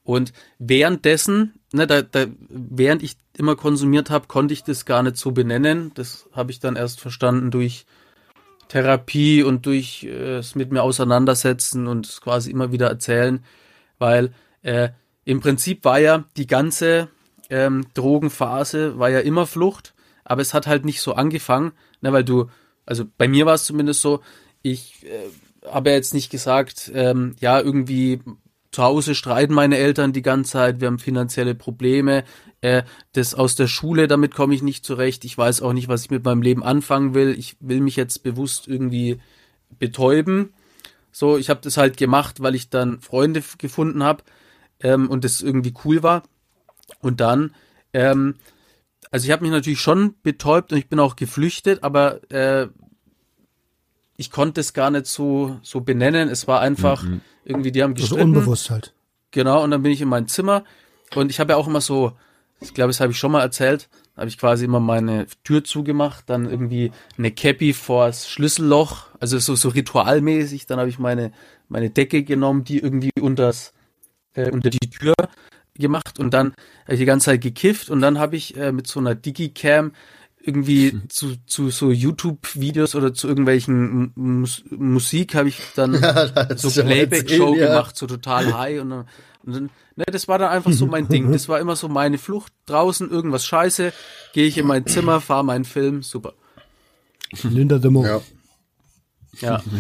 [0.05, 5.17] Und währenddessen, ne, da, da, während ich immer konsumiert habe, konnte ich das gar nicht
[5.17, 5.93] so benennen.
[5.95, 7.87] Das habe ich dann erst verstanden durch
[8.69, 13.45] Therapie und durch äh, es mit mir auseinandersetzen und quasi immer wieder erzählen,
[13.99, 14.91] weil äh,
[15.25, 17.09] im Prinzip war ja die ganze
[17.51, 22.25] ähm, Drogenphase war ja immer Flucht, aber es hat halt nicht so angefangen, ne, weil
[22.25, 22.49] du,
[22.87, 24.21] also bei mir war es zumindest so,
[24.63, 28.21] ich äh, habe ja jetzt nicht gesagt, ähm, ja, irgendwie
[28.73, 32.25] zu Hause streiten meine Eltern die ganze Zeit, wir haben finanzielle Probleme,
[32.61, 32.83] äh,
[33.13, 36.11] das aus der Schule, damit komme ich nicht zurecht, ich weiß auch nicht, was ich
[36.11, 39.21] mit meinem Leben anfangen will, ich will mich jetzt bewusst irgendwie
[39.79, 40.55] betäuben.
[41.13, 44.25] So, ich habe das halt gemacht, weil ich dann Freunde gefunden habe
[44.85, 46.23] ähm, und das irgendwie cool war.
[47.01, 47.55] Und dann,
[47.93, 48.37] ähm,
[49.11, 52.69] also ich habe mich natürlich schon betäubt und ich bin auch geflüchtet, aber äh,
[54.17, 56.29] ich konnte es gar nicht so so benennen.
[56.29, 57.05] Es war einfach
[57.45, 58.37] irgendwie, die haben also gestritten.
[58.37, 58.95] unbewusst halt
[59.33, 60.63] Genau, und dann bin ich in mein Zimmer
[61.17, 62.13] und ich habe ja auch immer so,
[62.61, 66.31] ich glaube, das habe ich schon mal erzählt, habe ich quasi immer meine Tür zugemacht,
[66.31, 71.33] dann irgendwie eine Cappy vors Schlüsselloch, also so so ritualmäßig, dann habe ich meine
[71.69, 73.74] meine Decke genommen, die irgendwie unters
[74.35, 75.15] äh, unter die Tür
[75.75, 78.87] gemacht und dann habe ich die ganze Zeit gekifft und dann habe ich äh, mit
[78.87, 79.93] so einer Digicam
[80.41, 86.69] irgendwie zu, zu so YouTube-Videos oder zu irgendwelchen Mus Musik habe ich dann das so
[86.69, 87.69] ja Playback-Show ja.
[87.69, 89.09] gemacht, so total high und dann,
[89.45, 91.33] und dann ne, das war dann einfach so mein Ding.
[91.33, 93.93] Das war immer so meine Flucht draußen, irgendwas scheiße,
[94.33, 96.35] gehe ich in mein Zimmer, fahre meinen Film, super.
[97.43, 98.07] Linda de Mont.
[98.07, 98.21] Ja.
[99.41, 99.63] Ja,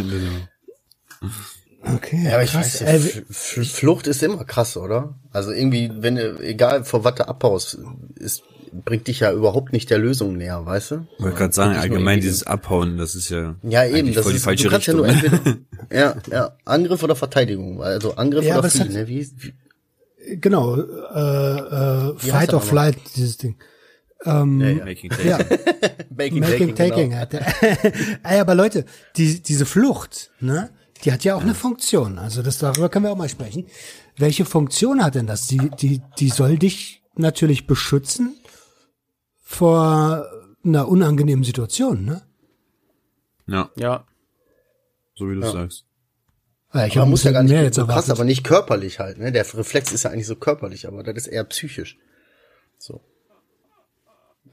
[1.92, 2.22] Okay.
[2.24, 2.80] Ja, aber ich krass.
[2.82, 5.14] weiß, Äh, F- Flucht ist immer krass, oder?
[5.32, 7.78] Also irgendwie, wenn du, egal vor was du abhaust,
[8.16, 8.42] ist,
[8.72, 11.06] bringt dich ja überhaupt nicht der Lösung näher, weißt du?
[11.18, 14.38] Ich wollte gerade sagen, allgemein dieses Abhauen, das ist ja, Ja, eben, das voll die
[14.38, 15.04] ist, falsche du kannst Richtung.
[15.06, 15.56] ja nur entweder,
[15.92, 19.06] ja, ja, Angriff oder Verteidigung, also Angriff Ja, oder Fliehen, ne?
[19.06, 19.54] Wie, wie,
[20.40, 22.60] genau, äh, äh, Wie Fight or?
[22.60, 23.56] Flight, dieses Ding.
[24.24, 24.84] Ähm, ja, ja.
[24.86, 25.38] Making ja,
[26.16, 27.10] Making, Making Taking.
[27.10, 27.20] genau.
[27.20, 27.34] Hat
[28.24, 30.70] Ey, aber Leute, die, diese Flucht, ne,
[31.04, 32.18] die hat ja auch eine Funktion.
[32.18, 33.66] Also das darüber können wir auch mal sprechen.
[34.16, 35.46] Welche Funktion hat denn das?
[35.46, 38.36] Die, die, die soll dich natürlich beschützen
[39.40, 40.26] vor
[40.64, 42.22] einer unangenehmen Situation, ne?
[43.46, 44.06] Ja, ja.
[45.14, 45.84] so wie du sagst.
[46.72, 48.10] Ja, ich Man muss ja gar nicht mehr so jetzt krass, erwartet.
[48.10, 49.30] aber nicht körperlich halt, ne?
[49.30, 51.98] Der Reflex ist ja eigentlich so körperlich, aber das ist eher psychisch.
[52.78, 53.00] So.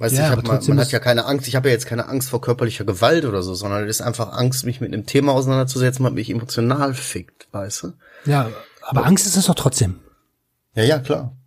[0.02, 2.32] Weißt Ja, du, trotzdem man hat ja keine Angst, ich habe ja jetzt keine Angst
[2.32, 6.04] vor körperlicher Gewalt oder so, sondern das ist einfach Angst, mich mit einem Thema auseinanderzusetzen,
[6.04, 7.94] was mich emotional fickt, weißt du?
[8.26, 8.50] Ja,
[8.82, 10.00] aber Angst ist es doch trotzdem.
[10.74, 11.38] Ja, ja, klar.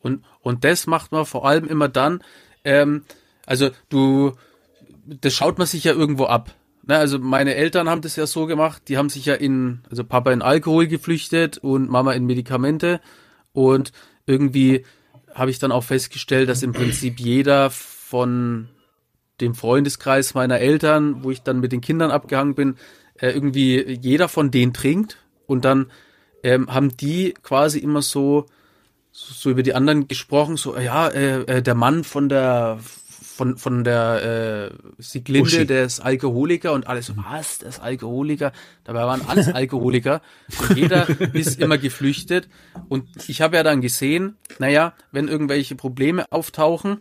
[0.00, 2.24] Und, und das macht man vor allem immer dann,
[2.64, 3.04] ähm,
[3.46, 4.32] also du,
[5.06, 6.52] das schaut man sich ja irgendwo ab.
[6.82, 10.02] Ne, also meine Eltern haben das ja so gemacht, die haben sich ja in, also
[10.02, 13.00] Papa in Alkohol geflüchtet und Mama in Medikamente
[13.52, 13.92] und
[14.26, 14.84] irgendwie
[15.34, 18.68] habe ich dann auch festgestellt, dass im Prinzip jeder von
[19.40, 22.76] dem Freundeskreis meiner Eltern, wo ich dann mit den Kindern abgehangen bin,
[23.18, 25.18] äh, irgendwie jeder von denen trinkt.
[25.46, 25.90] Und dann
[26.42, 28.46] ähm, haben die quasi immer so
[29.12, 32.78] so über die anderen gesprochen, so ja, äh, äh, der Mann von der
[33.40, 35.66] von von der äh, Sieglinde, Uschi.
[35.66, 38.52] der ist Alkoholiker und alles was, der ist Alkoholiker.
[38.84, 40.20] Dabei waren alles Alkoholiker
[40.60, 42.50] und jeder ist immer geflüchtet
[42.90, 46.98] und ich habe ja dann gesehen, naja, wenn irgendwelche Probleme auftauchen,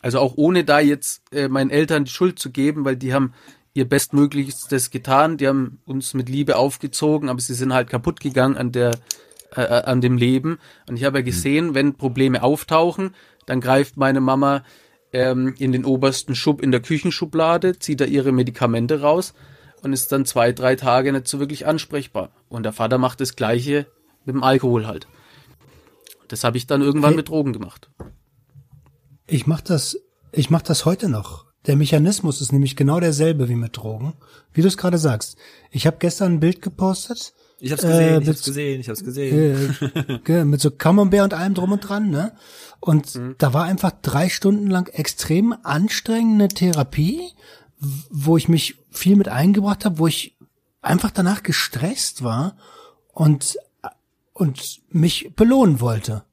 [0.00, 3.34] also auch ohne da jetzt äh, meinen Eltern die Schuld zu geben, weil die haben
[3.74, 8.56] ihr Bestmöglichstes getan, die haben uns mit Liebe aufgezogen, aber sie sind halt kaputt gegangen
[8.56, 8.92] an der
[9.54, 10.58] äh, äh, an dem Leben.
[10.88, 14.62] Und ich habe ja gesehen, wenn Probleme auftauchen, dann greift meine Mama
[15.12, 19.34] ähm, in den obersten Schub in der Küchenschublade, zieht da ihre Medikamente raus
[19.82, 22.30] und ist dann zwei, drei Tage nicht so wirklich ansprechbar.
[22.48, 23.86] Und der Vater macht das Gleiche
[24.24, 25.06] mit dem Alkohol halt.
[26.28, 27.16] Das habe ich dann irgendwann Hey.
[27.16, 27.90] mit Drogen gemacht.
[29.26, 29.98] Ich mach das,
[30.32, 31.46] ich mach das heute noch.
[31.66, 34.14] Der Mechanismus ist nämlich genau derselbe wie mit Drogen.
[34.52, 35.36] Wie du es gerade sagst.
[35.70, 37.34] Ich habe gestern ein Bild gepostet.
[37.60, 39.76] Ich hab's Äh, gesehen, ich mit- hab's gesehen, ich hab's gesehen.
[40.26, 42.36] äh, mit so Camembert und allem drum und dran, ne?
[42.80, 47.20] Und da war einfach drei Stunden lang extrem anstrengende Therapie,
[48.10, 50.36] wo ich mich viel mit eingebracht habe, wo ich
[50.80, 52.56] einfach danach gestresst war
[53.12, 53.58] und
[54.32, 56.24] und mich belohnen wollte.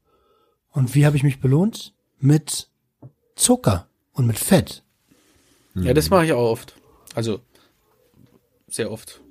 [0.69, 1.93] Und wie habe ich mich belohnt?
[2.19, 2.69] Mit
[3.35, 4.83] Zucker und mit Fett.
[5.73, 6.75] Ja, das mache ich auch oft.
[7.15, 7.39] Also
[8.67, 9.21] sehr oft.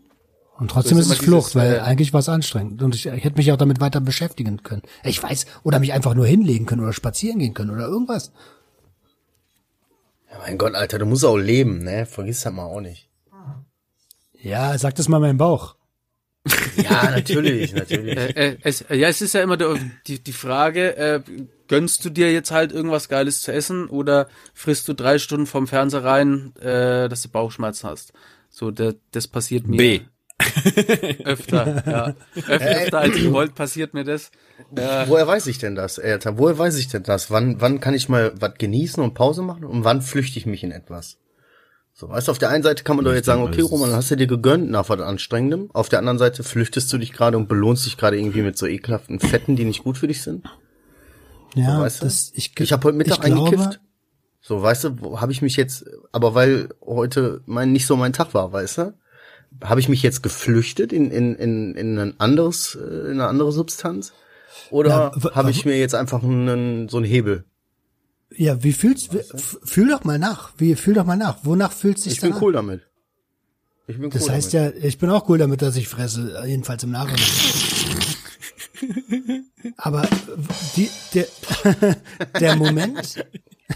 [0.58, 2.82] Und trotzdem Das ist ist es Flucht, dieses, weil äh, eigentlich war es anstrengend.
[2.82, 4.82] Und ich, ich hätte mich auch damit weiter beschäftigen können.
[5.02, 8.30] Ich weiß, oder mich einfach nur hinlegen können oder spazieren gehen können oder irgendwas.
[10.30, 12.06] Ja, mein Gott, Alter, du musst auch leben, ne?
[12.06, 13.08] Vergiss das mal auch nicht.
[14.40, 15.74] Ja, sag das mal meinem Bauch.
[16.76, 18.16] Ja, natürlich, natürlich.
[18.16, 21.20] Äh, äh, es, äh, ja, es ist ja immer die, die Frage, äh,
[21.66, 25.66] gönnst du dir jetzt halt irgendwas Geiles zu essen oder frisst du drei Stunden vom
[25.66, 28.12] Fernseher rein, äh, dass du Bauchschmerzen hast?
[28.50, 30.00] So, der, das passiert mir B.
[31.24, 32.14] öfter, ja.
[32.36, 34.30] Öf öfter als gewollt passiert mir das.
[34.74, 36.38] Äh, Woher weiß ich denn das, Alter?
[36.38, 37.30] Woher weiß ich denn das?
[37.30, 40.62] Wann, wann kann ich mal was genießen und Pause machen und wann flüchte ich mich
[40.62, 41.18] in etwas?
[41.96, 44.10] So, weißt du, auf der einen Seite kann man doch jetzt sagen, okay, Roman, hast
[44.10, 45.70] du dir gegönnt nach was Anstrengendem.
[45.72, 48.66] Auf der anderen Seite flüchtest du dich gerade und belohnst dich gerade irgendwie mit so
[48.66, 50.44] ekelhaften Fetten, die nicht gut für dich sind.
[51.54, 52.06] Ja, weißt du?
[52.06, 53.80] das, ich, Ich habe heute Mittag ich glaube, eingekifft.
[54.40, 58.34] So, weißt du, habe ich mich jetzt, aber weil heute mein nicht so mein Tag
[58.34, 58.94] war, weißt du,
[59.62, 63.52] habe ich mich jetzt geflüchtet in in in in ein anderes äh, in eine andere
[63.52, 64.12] Substanz
[64.70, 67.44] oder habe ich mir jetzt einfach einen so einen Hebel?
[68.36, 70.52] Ja, wie fühlst, f- fühl doch mal nach.
[70.58, 71.38] Wie, fühl doch mal nach.
[71.44, 72.80] Wonach fühlt sich Ich bin cool damit.
[73.86, 74.78] Ich bin Das cool heißt damit.
[74.82, 77.20] ja, ich bin auch cool damit, dass ich fresse, jedenfalls im Nachhinein.
[79.76, 80.08] Aber
[80.76, 81.26] die, der,
[82.40, 83.24] der Moment,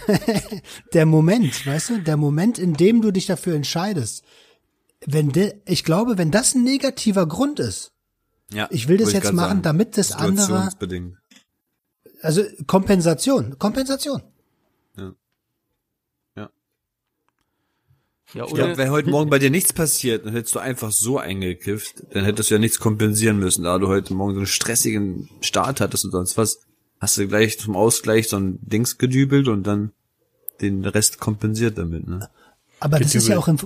[0.92, 4.24] der Moment, weißt du, der Moment, in dem du dich dafür entscheidest,
[5.06, 7.92] wenn de, ich glaube, wenn das ein negativer Grund ist,
[8.52, 9.62] Ja, ich will das jetzt machen, sagen.
[9.62, 10.70] damit das andere,
[12.22, 14.22] also Kompensation, Kompensation.
[18.34, 20.92] Ja, Ich oder, glaube, wenn heute Morgen bei dir nichts passiert, dann hättest du einfach
[20.92, 24.46] so eingekifft, dann hättest du ja nichts kompensieren müssen, da du heute Morgen so einen
[24.46, 26.61] stressigen Start hattest und sonst was,
[27.00, 29.92] hast du gleich zum Ausgleich so ein Dings gedübelt und dann
[30.61, 32.28] den Rest kompensiert damit, ne?
[32.80, 33.58] Aber das ist ja auch in,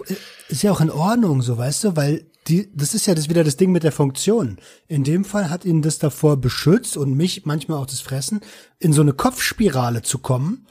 [0.49, 3.45] ist ja auch in Ordnung, so weißt du, weil die, das ist ja das wieder
[3.45, 4.59] das Ding mit der Funktion.
[4.89, 8.41] In dem Fall hat ihn das davor beschützt und mich manchmal auch das Fressen,
[8.79, 10.67] in so eine Kopfspirale zu kommen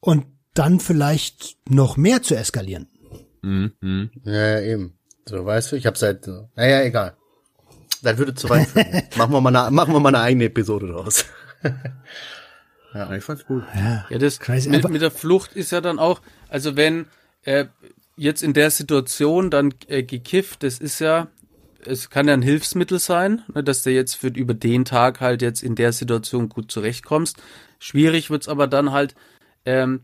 [0.00, 2.88] und dann vielleicht noch mehr zu eskalieren.
[3.42, 4.10] Mhm.
[4.24, 4.98] Ja, ja, eben.
[5.26, 7.16] So, weißt du, ich habe seit, naja, egal.
[8.02, 9.02] Das würde zu weit führen.
[9.16, 11.24] machen wir mal eine, machen wir mal eine eigene Episode draus.
[12.92, 13.62] Ja, ich fand's gut.
[13.74, 17.06] Ja, das Crazy, mit, mit der Flucht ist ja dann auch, also wenn
[17.44, 17.66] äh,
[18.16, 21.28] jetzt in der Situation dann äh, gekifft, das ist ja,
[21.84, 25.42] es kann ja ein Hilfsmittel sein, ne, dass du jetzt für über den Tag halt
[25.42, 27.42] jetzt in der Situation gut zurechtkommst.
[27.78, 29.14] Schwierig wird's aber dann halt,
[29.64, 30.00] ähm,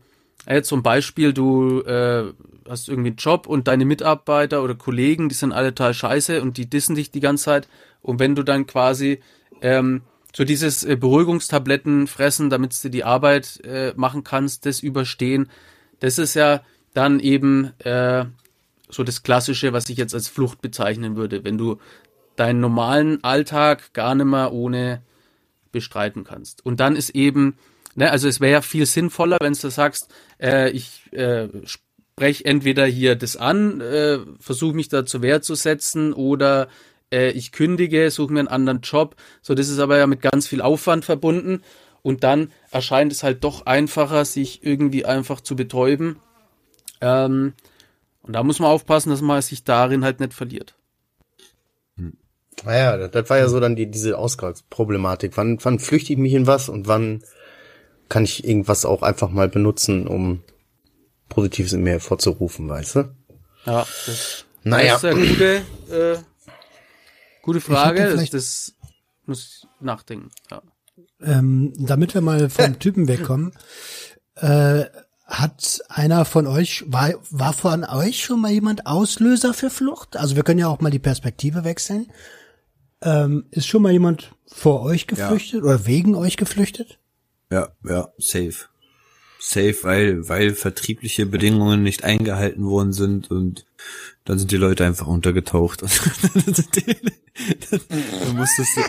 [0.49, 2.33] jetzt zum Beispiel, du äh,
[2.67, 6.57] hast irgendwie einen Job und deine Mitarbeiter oder Kollegen, die sind alle total scheiße und
[6.57, 7.67] die dissen dich die ganze Zeit.
[8.01, 9.19] Und wenn du dann quasi
[9.61, 10.01] ähm,
[10.35, 15.49] so dieses äh, Beruhigungstabletten fressen, damit du die Arbeit äh, machen kannst, das überstehen,
[15.99, 16.61] das ist ja
[16.97, 18.25] dann eben äh,
[18.89, 21.77] so das Klassische, was ich jetzt als Flucht bezeichnen würde, wenn du
[22.35, 25.01] deinen normalen Alltag gar nicht mehr ohne
[25.71, 26.65] bestreiten kannst.
[26.65, 27.57] Und dann ist eben,
[27.95, 32.85] ne, also es wäre ja viel sinnvoller, wenn du sagst, äh, ich äh, spreche entweder
[32.85, 36.67] hier das an, äh, versuche mich da zur Wehr zu setzen oder
[37.11, 39.15] äh, ich kündige, suche mir einen anderen Job.
[39.41, 41.61] So, das ist aber ja mit ganz viel Aufwand verbunden.
[42.01, 46.17] Und dann erscheint es halt doch einfacher, sich irgendwie einfach zu betäuben.
[47.01, 47.53] Ähm,
[48.21, 50.75] und da muss man aufpassen, dass man sich darin halt nicht verliert.
[52.63, 55.37] Naja, das, das war ja so dann die, diese Ausgangsproblematik.
[55.37, 57.23] Wann, wann flüchte ich mich in was und wann
[58.09, 60.43] kann ich irgendwas auch einfach mal benutzen, um
[61.29, 63.15] Positives in mir hervorzurufen, weißt du?
[63.65, 64.93] Ja, das, Naja.
[64.93, 65.55] das ist eine gute,
[65.91, 66.17] äh,
[67.43, 68.03] gute Frage.
[68.05, 68.73] da Das, das
[69.25, 70.31] muss ich nachdenken.
[70.49, 70.61] Ja.
[71.21, 73.51] Ähm, damit wir mal vom Typen wegkommen,
[74.35, 74.85] äh,
[75.27, 80.15] hat einer von euch, war, war von euch schon mal jemand Auslöser für Flucht?
[80.15, 82.07] Also wir können ja auch mal die Perspektive wechseln.
[83.01, 86.97] Ähm, ist schon mal jemand vor euch geflüchtet oder wegen euch geflüchtet?
[87.51, 88.55] Ja, ja, safe.
[89.39, 93.65] Safe, weil, weil vertriebliche Bedingungen nicht eingehalten worden sind und
[94.25, 95.81] dann sind die Leute einfach untergetaucht.
[95.83, 95.87] du
[98.33, 98.79] musstest,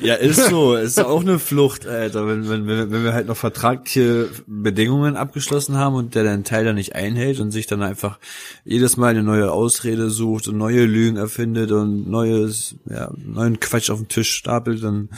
[0.00, 3.36] ja, ist so, ist auch eine Flucht, Alter, wenn, wenn, wenn, wenn wir halt noch
[3.36, 8.18] vertragliche Bedingungen abgeschlossen haben und der den Teil dann nicht einhält und sich dann einfach
[8.64, 13.90] jedes Mal eine neue Ausrede sucht und neue Lügen erfindet und neues, ja, neuen Quatsch
[13.90, 15.10] auf den Tisch stapelt, dann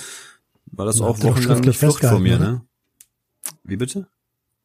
[0.67, 2.63] war das Ja, auch wochenlang eine Flucht von mir, ne?
[3.65, 4.09] Wie bitte?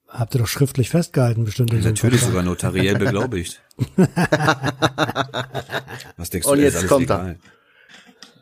[0.07, 1.71] Habt ihr doch schriftlich festgehalten, bestimmt.
[1.71, 3.61] einem Natürlich sogar notariell beglaubigt.
[6.17, 7.35] Was denkst du, Und ist jetzt alles kommt er.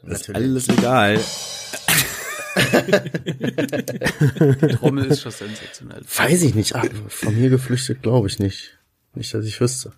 [0.05, 1.19] Ist alles legal.
[4.61, 6.03] Die Trommel ist schon sensationell.
[6.17, 6.75] Weiß ich nicht.
[6.75, 8.77] Ah, von mir geflüchtet glaube ich nicht.
[9.13, 9.93] Nicht, dass ich wüsste.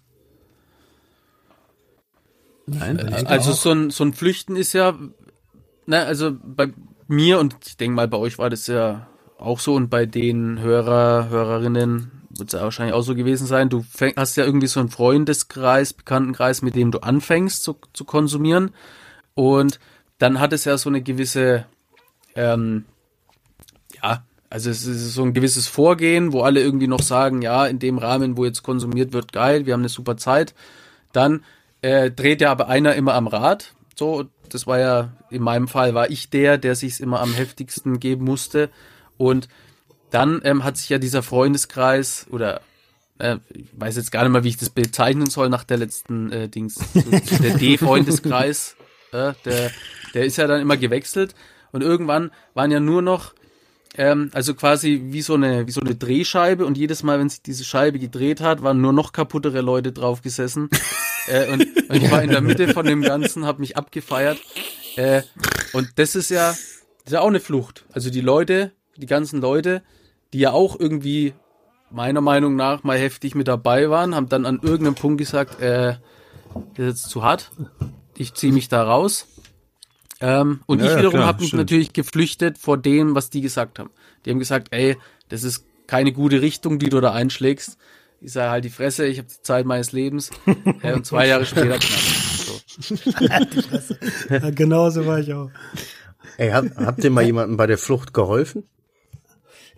[2.68, 4.98] Nein, Also so ein, so ein Flüchten ist ja,
[5.86, 6.74] ne, also bei
[7.08, 10.60] mir und ich denke mal bei euch war das ja auch so und bei den
[10.60, 13.70] Hörer, Hörerinnen wird es ja wahrscheinlich auch so gewesen sein.
[13.70, 18.04] Du fäng, hast ja irgendwie so einen Freundeskreis, Bekanntenkreis, mit dem du anfängst zu, zu
[18.04, 18.72] konsumieren
[19.34, 19.80] und
[20.18, 21.66] dann hat es ja so eine gewisse,
[22.36, 22.86] ähm,
[24.02, 27.80] ja, also es ist so ein gewisses Vorgehen, wo alle irgendwie noch sagen, ja, in
[27.80, 30.56] dem Rahmen, wo jetzt konsumiert wird, geil, wir haben eine super Zeit.
[31.12, 31.44] Dann
[31.82, 33.74] äh, dreht ja aber einer immer am Rad.
[33.96, 38.00] So, das war ja, in meinem Fall war ich der, der sich's immer am heftigsten
[38.00, 38.70] geben musste.
[39.18, 39.50] Und
[40.12, 42.62] dann ähm, hat sich ja dieser Freundeskreis oder
[43.20, 46.32] äh, ich weiß jetzt gar nicht mal, wie ich das bezeichnen soll nach der letzten
[46.32, 48.77] äh, Dings, der D-Freundeskreis,
[49.12, 49.72] äh, der,
[50.14, 51.36] der ist ja dann immer gewechselt.
[51.72, 53.34] Und irgendwann waren ja nur noch
[53.98, 56.66] ähm, also quasi wie so eine wie so eine Drehscheibe.
[56.66, 60.22] Und jedes Mal, wenn sich diese Scheibe gedreht hat, waren nur noch kaputtere Leute drauf
[60.22, 60.70] gesessen.
[61.30, 64.38] Äh, und, und ich war in der Mitte von dem Ganzen, habe mich abgefeiert.
[64.96, 65.24] Äh,
[65.74, 66.60] und das ist ja das
[67.04, 67.84] ist ja auch eine Flucht.
[67.92, 69.84] Also die Leute, die ganzen Leute,
[70.32, 71.34] die ja auch irgendwie
[71.92, 75.96] meiner Meinung nach mal heftig mit dabei waren, haben dann an irgendeinem Punkt gesagt, äh,
[76.54, 77.52] das ist jetzt zu hart,
[78.18, 79.28] ich ziehe mich da raus.
[80.20, 83.92] Ähm, und Ja, ich wiederum habe mich natürlich geflüchtet vor dem, was die gesagt haben.
[84.26, 84.98] Die haben gesagt, ey,
[85.30, 87.78] das ist keine gute Richtung, die du da einschlägst.
[88.20, 90.32] Ich sage halt die Fresse, ich habe die Zeit meines Lebens.
[90.82, 92.00] äh, und zwei Jahre später knapp.
[92.80, 93.96] So.
[94.30, 95.52] Ja, genau so war ich auch.
[96.38, 98.68] Ey, hab, habt ihr mal jemandem bei der Flucht geholfen?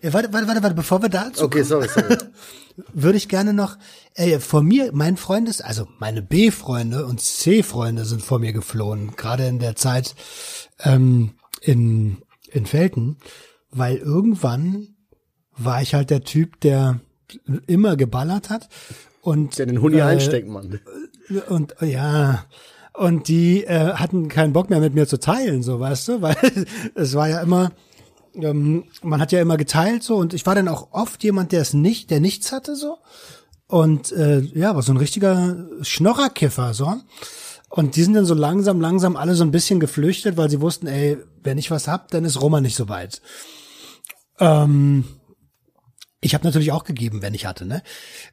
[0.02, 2.16] Ja, warte, warte, warte, warte, bevor wir dazu Okay, sorry, sorry.
[2.94, 3.76] würde ich gerne noch,
[4.14, 9.46] äh, vor mir, mein Freundes, also meine B-Freunde und C-Freunde sind vor mir geflohen, gerade
[9.46, 10.14] in der Zeit
[10.80, 12.18] ähm, in,
[12.50, 13.18] in Felten,
[13.70, 14.88] weil irgendwann
[15.56, 17.00] war ich halt der Typ, der
[17.66, 18.68] immer geballert hat
[19.20, 20.80] und Der den Huni äh, einsteckt, Mann.
[21.48, 22.46] und ja
[22.94, 26.36] und die äh, hatten keinen Bock mehr mit mir zu teilen, so weißt du, weil
[26.94, 27.72] es war ja immer
[28.34, 31.62] ähm, man hat ja immer geteilt so und ich war dann auch oft jemand, der
[31.62, 32.98] es nicht, der nichts hatte so
[33.66, 36.94] und äh, ja, war so ein richtiger Schnorrerkiffer so
[37.70, 40.88] und die sind dann so langsam, langsam alle so ein bisschen geflüchtet, weil sie wussten,
[40.88, 43.22] ey, wenn ich was hab, dann ist Roma nicht so weit.
[44.40, 45.04] Ähm,
[46.22, 47.82] ich habe natürlich auch gegeben, wenn ich hatte, ne?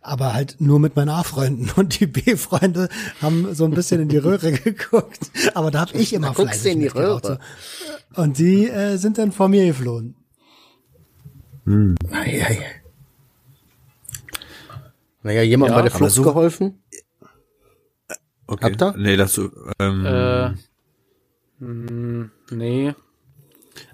[0.01, 2.89] Aber halt nur mit meinen A-Freunden und die B-Freunde
[3.21, 5.19] haben so ein bisschen in die Röhre geguckt.
[5.53, 7.39] Aber da habe ich immer Da guckst fleißig in die Röhre.
[8.15, 8.21] so.
[8.21, 10.15] Und die äh, sind dann vor mir geflohen.
[12.11, 12.65] Ei, ei.
[15.23, 16.81] Naja, jemand Ja, bei der Flucht so- geholfen?
[18.47, 18.65] Okay.
[18.65, 18.93] Habt ihr?
[18.97, 20.49] Nee, das so, ähm, Äh,
[21.59, 22.95] mh, nee.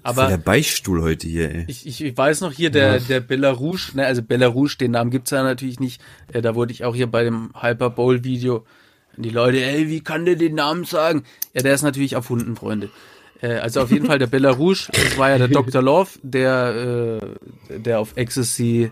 [0.04, 1.64] Aber der Beichtstuhl heute hier, ey.
[1.66, 5.42] ich, ich, weiß noch hier, der, der Belarus, ne, also Belarus, den Namen gibt's ja
[5.42, 6.02] natürlich nicht.
[6.32, 8.64] Äh, da wurde ich auch hier bei dem Hyper Bowl Video.
[9.16, 11.24] Die Leute, ey, wie kann der den Namen sagen?
[11.54, 12.90] Ja, der ist natürlich erfunden, Freunde.
[13.40, 15.80] Äh, also auf jeden Fall der Belarus, das war ja der Dr.
[15.80, 17.20] Love, der,
[17.70, 18.90] äh, der auf Ecstasy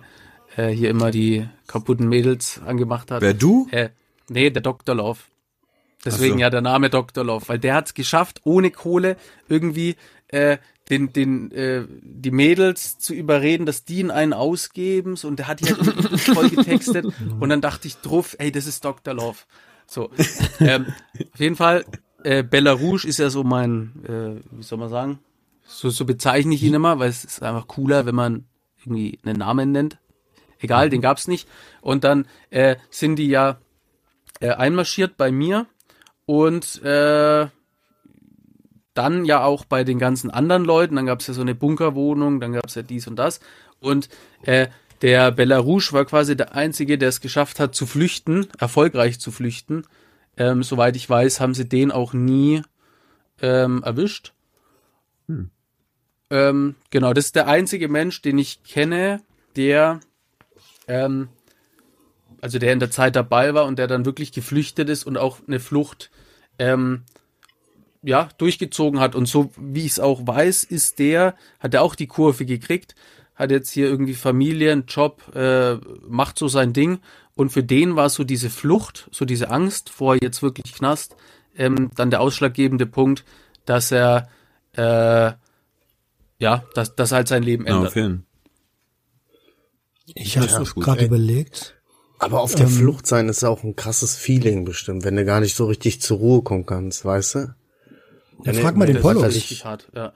[0.56, 3.20] äh, hier immer die kaputten Mädels angemacht hat.
[3.20, 3.68] Wer du?
[3.70, 3.90] Äh,
[4.28, 4.94] nee, der Dr.
[4.94, 5.20] Love.
[6.04, 6.40] Deswegen so.
[6.40, 7.24] ja der Name Dr.
[7.24, 9.16] Love, weil der hat es geschafft, ohne Kohle
[9.48, 9.96] irgendwie
[10.32, 10.58] äh,
[10.90, 15.16] den, den, äh, die Mädels zu überreden, dass die ihn einen ausgeben.
[15.16, 17.06] So, und der hat die halt voll getextet.
[17.38, 19.14] Und dann dachte ich drauf, ey, das ist Dr.
[19.14, 19.38] Love.
[19.86, 20.10] So.
[20.60, 20.86] Ähm,
[21.32, 21.84] auf jeden Fall,
[22.24, 25.20] äh, Belarus ist ja so mein, äh, wie soll man sagen?
[25.64, 28.44] So, so bezeichne ich ihn immer, weil es ist einfach cooler, wenn man
[28.80, 29.98] irgendwie einen Namen nennt.
[30.58, 31.48] Egal, den gab's nicht.
[31.80, 33.58] Und dann äh, sind die ja
[34.40, 35.66] äh, einmarschiert bei mir
[36.26, 37.48] und äh,
[38.94, 40.96] dann ja auch bei den ganzen anderen Leuten.
[40.96, 43.40] Dann gab's ja so eine Bunkerwohnung, dann gab's ja dies und das.
[43.80, 44.08] Und
[44.42, 44.68] äh,
[45.00, 49.84] der Belarus war quasi der Einzige, der es geschafft hat zu flüchten, erfolgreich zu flüchten.
[50.36, 52.62] Ähm, soweit ich weiß, haben sie den auch nie
[53.40, 54.32] ähm, erwischt.
[56.30, 59.20] Ähm, genau, das ist der einzige Mensch, den ich kenne,
[59.56, 60.00] der
[60.88, 61.28] ähm,
[62.42, 65.38] also der in der Zeit dabei war und der dann wirklich geflüchtet ist und auch
[65.46, 66.10] eine Flucht
[66.58, 67.04] ähm,
[68.02, 71.94] ja durchgezogen hat und so wie ich es auch weiß, ist der hat er auch
[71.94, 72.94] die Kurve gekriegt,
[73.34, 75.74] hat jetzt hier irgendwie Familie, einen Job, äh,
[76.08, 76.98] macht so sein Ding
[77.34, 81.16] und für den war so diese Flucht, so diese Angst vor jetzt wirklich Knast,
[81.56, 83.24] ähm, dann der ausschlaggebende Punkt,
[83.64, 84.28] dass er
[84.74, 85.32] äh,
[86.42, 87.94] ja, dass, dass halt sein Leben Ja, ändert.
[87.94, 88.26] jeden
[90.14, 91.76] Ich Ja, habe gut, gerade überlegt.
[92.18, 95.56] Aber auf der Flucht sein ist auch ein krasses Feeling bestimmt, wenn du gar nicht
[95.56, 97.54] so richtig zur Ruhe kommen kannst, weißt du?
[98.44, 99.26] Ja, frag du- mal wenn den du- was Polo.
[99.26, 100.12] weiß Richtig hart, ja.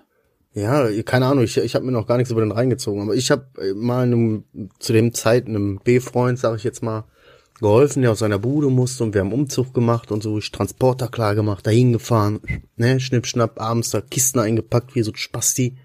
[0.54, 3.30] Ja, keine Ahnung, ich, ich habe mir noch gar nichts über den reingezogen, aber ich
[3.30, 4.44] habe mal einem,
[4.78, 7.04] zu dem Zeit einem B-Freund, sag ich jetzt mal,
[7.60, 11.08] geholfen, der aus seiner Bude musste und wir haben Umzug gemacht und so, ich Transporter
[11.08, 12.40] klar gemacht, dahin gefahren,
[12.76, 15.76] ne, schnipp, schnapp, abends da Kisten eingepackt, wie so ein Spasti.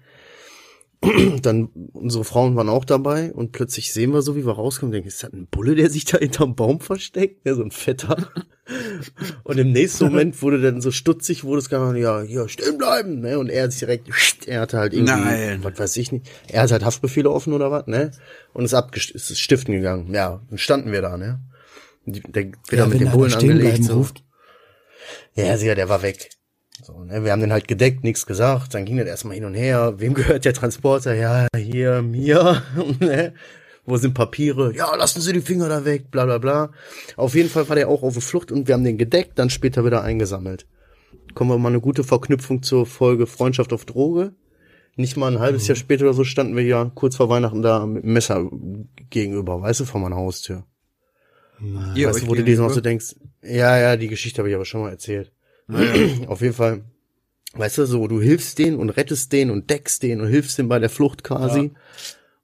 [1.42, 5.08] Dann, unsere Frauen waren auch dabei und plötzlich sehen wir so, wie wir rauskommen, denken,
[5.08, 7.44] ist das ein Bulle, der sich da hinterm Baum versteckt?
[7.44, 8.28] Ja, so ein fetter.
[9.42, 12.78] Und im nächsten Moment wurde dann so stutzig, wurde es gar nicht, ja, hier, stehen
[12.78, 13.38] bleiben, ne?
[13.38, 14.08] Und er hat sich direkt,
[14.46, 15.64] er hatte halt irgendwie, Nein.
[15.64, 18.12] was weiß ich nicht, er hat halt Haftbefehle offen oder was, ne?
[18.54, 20.14] Und ist abgest ist stiften gegangen.
[20.14, 21.40] Ja, dann standen wir da, ne?
[22.06, 23.74] Die, der wird Ja, dann mit den einer Bullen stehen angelegt.
[23.78, 23.94] bleiben So.
[23.94, 24.24] ruft.
[25.34, 26.30] Ja, sicher, der war weg.
[26.82, 27.24] So, ne?
[27.24, 28.74] Wir haben den halt gedeckt, nichts gesagt.
[28.74, 29.94] Dann ging das erstmal hin und her.
[29.98, 31.14] Wem gehört der Transporter?
[31.14, 32.62] Ja, hier, mir.
[33.00, 33.34] ne?
[33.84, 34.74] Wo sind Papiere?
[34.74, 36.70] Ja, lassen Sie die Finger da weg, bla bla bla.
[37.16, 39.50] Auf jeden Fall war der auch auf der Flucht und wir haben den gedeckt, dann
[39.50, 40.66] später wieder eingesammelt.
[41.34, 44.34] Kommen wir mal eine gute Verknüpfung zur Folge Freundschaft auf Droge.
[44.94, 47.86] Nicht mal ein halbes Jahr später oder so standen wir ja kurz vor Weihnachten da
[47.86, 48.50] mit dem Messer
[49.08, 50.64] gegenüber, weißt du, vor meiner Haustür.
[51.94, 54.54] Ihr Weißt du, wo du dir noch so denkst, ja, ja, die Geschichte habe ich
[54.54, 55.32] aber schon mal erzählt.
[56.28, 56.82] Auf jeden Fall,
[57.54, 60.68] weißt du, so, du hilfst denen und rettest den und deckst den und hilfst denen
[60.68, 61.72] bei der Flucht quasi.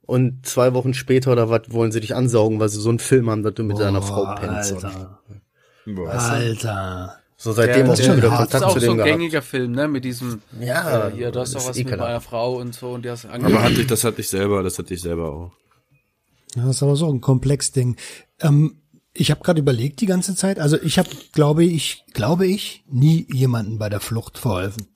[0.03, 3.29] Und zwei Wochen später oder was wollen sie dich ansaugen, weil sie so einen Film
[3.29, 4.72] haben, dass du mit deiner Frau pennst.
[4.85, 5.20] Alter.
[5.87, 6.09] Boah.
[6.11, 7.14] Alter.
[7.37, 9.11] So seitdem der, auch der, wieder das Kontakt ist auch zu so dem ein gehabt.
[9.12, 9.87] gängiger Film, ne?
[9.87, 12.91] Mit diesem, Ja, äh, hier, du hast das doch was mit meiner Frau und so
[12.93, 13.62] und die hast Aber angefangen.
[13.64, 15.53] hatte ich, das hatte ich selber, das hatte ich selber auch.
[16.57, 17.97] Ja, das ist aber so ein Komplexding.
[18.41, 18.81] Ähm,
[19.19, 20.59] ich habe gerade überlegt die ganze Zeit.
[20.59, 24.87] Also ich habe, glaube ich, glaube ich, nie jemanden bei der Flucht verholfen.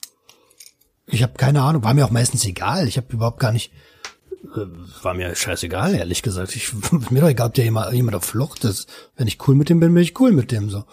[1.05, 1.83] Ich habe keine Ahnung.
[1.83, 2.87] War mir auch meistens egal.
[2.87, 3.71] Ich habe überhaupt gar nicht.
[4.55, 4.65] äh,
[5.03, 6.55] War mir scheißegal, ehrlich gesagt.
[6.55, 6.73] Ich,
[7.09, 8.87] mir doch egal, ob der jemand, jemand auf Flucht ist.
[9.17, 10.85] Wenn ich cool mit dem bin, bin ich cool mit dem so.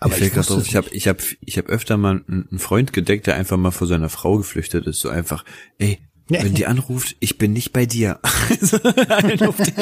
[0.00, 3.34] Aber ich, ich ich habe ich hab, ich hab öfter mal einen Freund gedeckt, der
[3.34, 5.00] einfach mal vor seiner Frau geflüchtet ist.
[5.00, 5.44] So einfach,
[5.78, 5.98] ey.
[6.28, 8.20] Wenn die anruft, ich bin nicht bei dir.
[8.60, 9.74] So, einen auf den,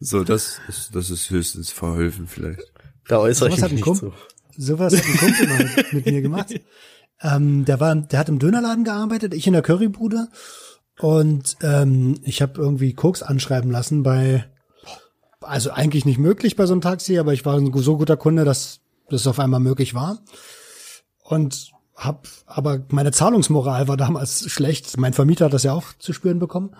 [0.00, 2.72] so, das ist, das ist höchstens verholfen vielleicht.
[3.08, 4.12] Da äußere ich hat mich ein nicht Kumpel,
[4.56, 4.62] zu.
[4.62, 6.54] sowas hat ein Kumpel mal mit, mit mir gemacht.
[7.22, 10.28] Ähm, der war, der hat im Dönerladen gearbeitet, ich in der Currybude
[10.98, 14.44] und ähm, ich habe irgendwie Koks anschreiben lassen bei,
[15.40, 18.44] also eigentlich nicht möglich bei so einem Taxi, aber ich war ein so guter Kunde,
[18.44, 20.18] dass das auf einmal möglich war
[21.22, 24.96] und hab, aber meine Zahlungsmoral war damals schlecht.
[24.98, 26.74] Mein Vermieter hat das ja auch zu spüren bekommen.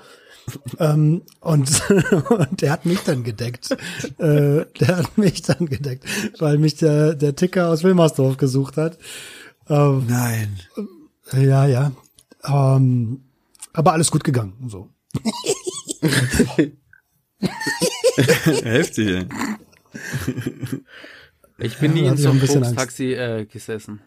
[0.78, 1.82] ähm, und,
[2.30, 3.70] und der hat mich dann gedeckt.
[4.18, 6.04] Äh, der hat mich dann gedeckt,
[6.38, 8.98] weil mich der, der Ticker aus Wilmersdorf gesucht hat.
[9.68, 10.60] Ähm, Nein.
[11.32, 11.92] ja, ja.
[12.44, 13.22] Ähm,
[13.72, 14.54] aber alles gut gegangen.
[14.68, 14.90] So.
[18.62, 19.26] Heftig, ey.
[21.58, 24.00] Ich bin nie da in so einem Koks-Taxi äh, gesessen.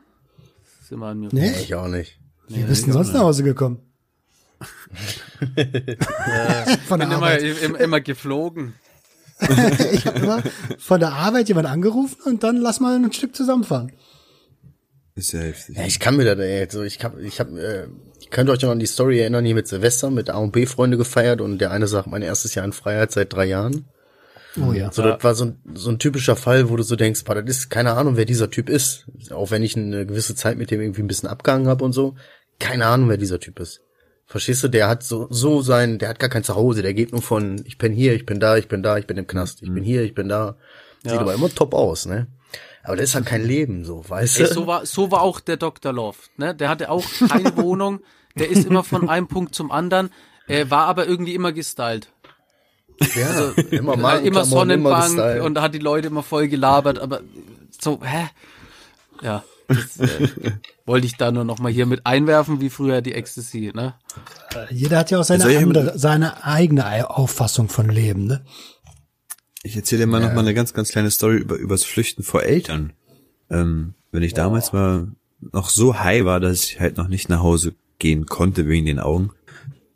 [0.88, 1.28] Ist immer an mir.
[1.34, 2.18] Nee, Ich auch nicht.
[2.48, 3.80] wie bist du sonst nach Hause gekommen?
[6.88, 7.44] Von der bin immer, Arbeit.
[7.62, 8.74] immer, immer geflogen.
[9.92, 10.42] Ich habe immer
[10.80, 13.92] von der Arbeit jemand angerufen und dann lass mal ein Stück zusammenfahren.
[15.16, 15.76] Ist ja heftig.
[15.76, 17.88] Ja, ich kann mir da, ey, so, ich hab, ich hab, äh,
[18.32, 20.96] könnt euch noch an die Story erinnern, hier mit Silvester, mit A und B Freunde
[20.98, 23.86] gefeiert und der eine sagt, mein erstes Jahr in Freiheit seit drei Jahren.
[24.60, 24.92] Oh ja.
[24.92, 27.46] So, das war so ein, so ein typischer Fall, wo du so denkst, boah, das
[27.58, 29.06] ist keine Ahnung, wer dieser Typ ist.
[29.32, 32.16] Auch wenn ich eine gewisse Zeit mit dem irgendwie ein bisschen abgehangen habe und so.
[32.60, 33.82] Keine Ahnung, wer dieser Typ ist.
[34.26, 34.68] Verstehst du?
[34.68, 37.78] Der hat so, so sein, der hat gar kein Zuhause, der geht nur von, ich
[37.78, 40.04] bin hier, ich bin da, ich bin da, ich bin im Knast, ich bin hier,
[40.04, 40.58] ich bin da.
[41.04, 41.20] Sieht Ja.
[41.20, 42.28] aber immer top aus, ne?
[42.84, 44.44] Aber das ist halt kein Leben, so, weißt du?
[44.44, 45.94] Ey, so war, so war auch der Dr.
[45.94, 46.56] Loft, ne?
[46.56, 48.00] Der hatte auch keine Wohnung.
[48.36, 50.10] Der ist immer von einem Punkt zum anderen.
[50.48, 52.12] Er war aber irgendwie immer gestylt.
[53.16, 55.42] Ja, immer Äh, mal, immer Sonnenbank gestylt.
[55.44, 57.22] und hat die Leute immer voll gelabert, aber
[57.80, 58.28] so, hä?
[59.22, 60.30] Ja, das äh,
[60.86, 63.96] wollte ich da nur noch mal hier mit einwerfen, wie früher die Ecstasy, ne?
[64.72, 68.44] Jeder hat ja auch seine, andere, seine eigene Auffassung von Leben, ne?
[69.64, 72.44] Ich erzähle dir mal noch mal eine ganz, ganz kleine Story über übers Flüchten vor
[72.44, 72.94] Eltern.
[73.50, 77.42] Ähm, wenn ich damals mal noch so high war, dass ich halt noch nicht nach
[77.42, 79.32] Hause gehen konnte wegen den Augen,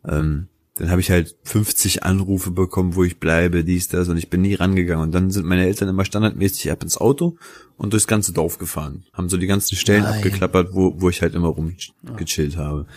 [0.07, 0.47] ähm,
[0.81, 4.41] dann habe ich halt 50 Anrufe bekommen, wo ich bleibe, dies, das, und ich bin
[4.41, 5.03] nie rangegangen.
[5.03, 7.37] Und dann sind meine Eltern immer standardmäßig ab ins Auto
[7.77, 9.05] und durchs ganze Dorf gefahren.
[9.13, 10.15] Haben so die ganzen Stellen Nein.
[10.15, 12.87] abgeklappert, wo, wo ich halt immer rumgechillt habe.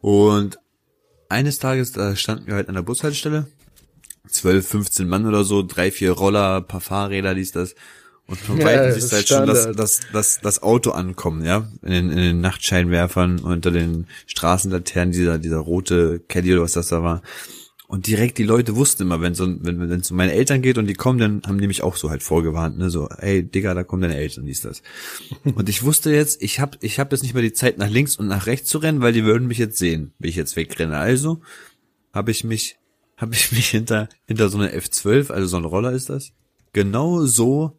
[0.00, 0.58] Und
[1.28, 3.48] eines Tages, da standen wir halt an der Bushaltestelle
[4.26, 7.74] 12, 15 Mann oder so, drei, vier Roller, paar Fahrräder, dies, das.
[8.28, 11.66] Und von Ja, weitem siehst du halt schon das, das, das, das Auto ankommen, ja,
[11.82, 16.88] in den, in den Nachtscheinwerfern, unter den Straßenlaternen, dieser, dieser rote Caddy oder was das
[16.88, 17.22] da war.
[17.86, 20.76] Und direkt die Leute wussten immer, wenn so, wenn, wenn es um meine Eltern geht
[20.76, 23.72] und die kommen, dann haben die mich auch so halt vorgewarnt, ne, so, ey, Digga,
[23.72, 24.82] da kommen deine Eltern, dies, das.
[25.54, 28.16] Und ich wusste jetzt, ich hab, ich hab jetzt nicht mehr die Zeit, nach links
[28.16, 30.98] und nach rechts zu rennen, weil die würden mich jetzt sehen, wenn ich jetzt wegrenne.
[30.98, 31.40] Also,
[32.12, 32.76] habe ich mich,
[33.16, 36.32] habe ich mich hinter, hinter so einer F12, also so ein Roller ist das,
[36.74, 37.77] genau so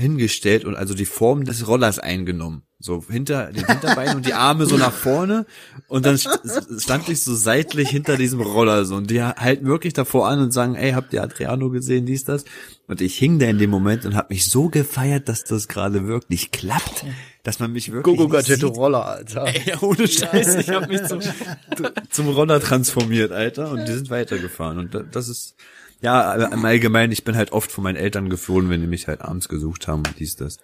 [0.00, 2.62] hingestellt und also die Form des Rollers eingenommen.
[2.82, 5.44] So hinter den Hinterbeinen und die Arme so nach vorne
[5.86, 6.30] und dann st
[6.78, 10.50] stand ich so seitlich hinter diesem Roller so und die halten wirklich davor an und
[10.52, 12.46] sagen, ey, habt ihr Adriano gesehen, dies, das?
[12.86, 16.06] Und ich hing da in dem Moment und habe mich so gefeiert, dass das gerade
[16.06, 17.04] wirklich klappt,
[17.42, 18.64] dass man mich wirklich Gogo sieht.
[18.64, 19.44] Roller, Alter.
[19.46, 21.20] Ey, ohne Scheiß, ich habe mich zum,
[22.10, 24.78] zum Roller transformiert, Alter, und die sind weitergefahren.
[24.78, 25.54] Und da- das ist,
[26.00, 29.20] ja, im Allgemeinen, ich bin halt oft von meinen Eltern geflohen, wenn die mich halt
[29.20, 30.58] abends gesucht haben und dies, das.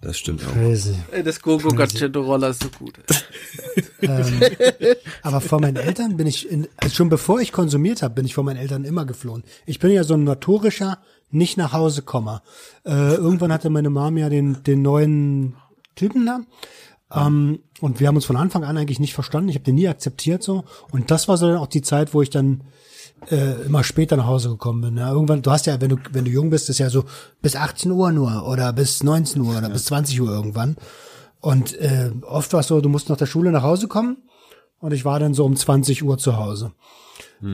[0.00, 0.52] Das stimmt auch.
[0.52, 0.94] Crazy.
[1.10, 3.00] Ey, Das Gogo Gadgetto Roller ist so gut.
[4.00, 4.40] ähm,
[5.22, 8.34] aber vor meinen Eltern bin ich, in, also schon bevor ich konsumiert habe, bin ich
[8.34, 9.42] vor meinen Eltern immer geflohen.
[9.66, 10.98] Ich bin ja so ein notorischer
[11.30, 12.42] nicht nach Hause Komma.
[12.84, 15.56] Äh, irgendwann hatte meine Mom ja den, den neuen
[15.96, 16.40] Typen da.
[17.12, 19.48] Ähm, und wir haben uns von Anfang an eigentlich nicht verstanden.
[19.48, 20.64] Ich habe den nie akzeptiert so.
[20.92, 22.62] Und das war so dann auch die Zeit, wo ich dann
[23.30, 24.96] äh, immer später nach Hause gekommen bin.
[24.96, 27.04] Ja, irgendwann, du hast ja, wenn du, wenn du jung bist, ist ja so
[27.42, 30.76] bis 18 Uhr nur oder bis 19 Uhr oder bis 20 Uhr irgendwann.
[31.40, 34.18] Und äh, oft war es so, du musst nach der Schule nach Hause kommen
[34.80, 36.72] und ich war dann so um 20 Uhr zu Hause.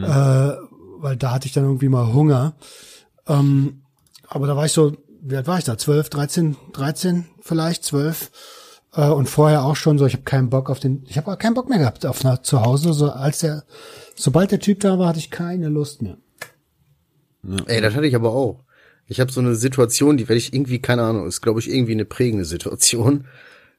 [0.04, 0.56] Äh,
[0.98, 2.54] weil da hatte ich dann irgendwie mal Hunger.
[3.26, 3.82] Ähm,
[4.28, 4.92] aber da war ich so,
[5.22, 5.76] wie alt war ich da?
[5.76, 8.30] 12, 13, 13 vielleicht, 12.
[8.94, 11.54] Äh, und vorher auch schon so, ich habe keinen Bock auf den, ich habe keinen
[11.54, 12.92] Bock mehr gehabt auf nach, zu Hause.
[12.92, 13.64] So als der,
[14.14, 16.16] sobald der Typ da war, hatte ich keine Lust mehr.
[17.66, 18.64] Ey, das hatte ich aber auch.
[19.06, 21.92] Ich habe so eine Situation, die werde ich irgendwie, keine Ahnung, ist glaube ich irgendwie
[21.92, 23.26] eine prägende Situation.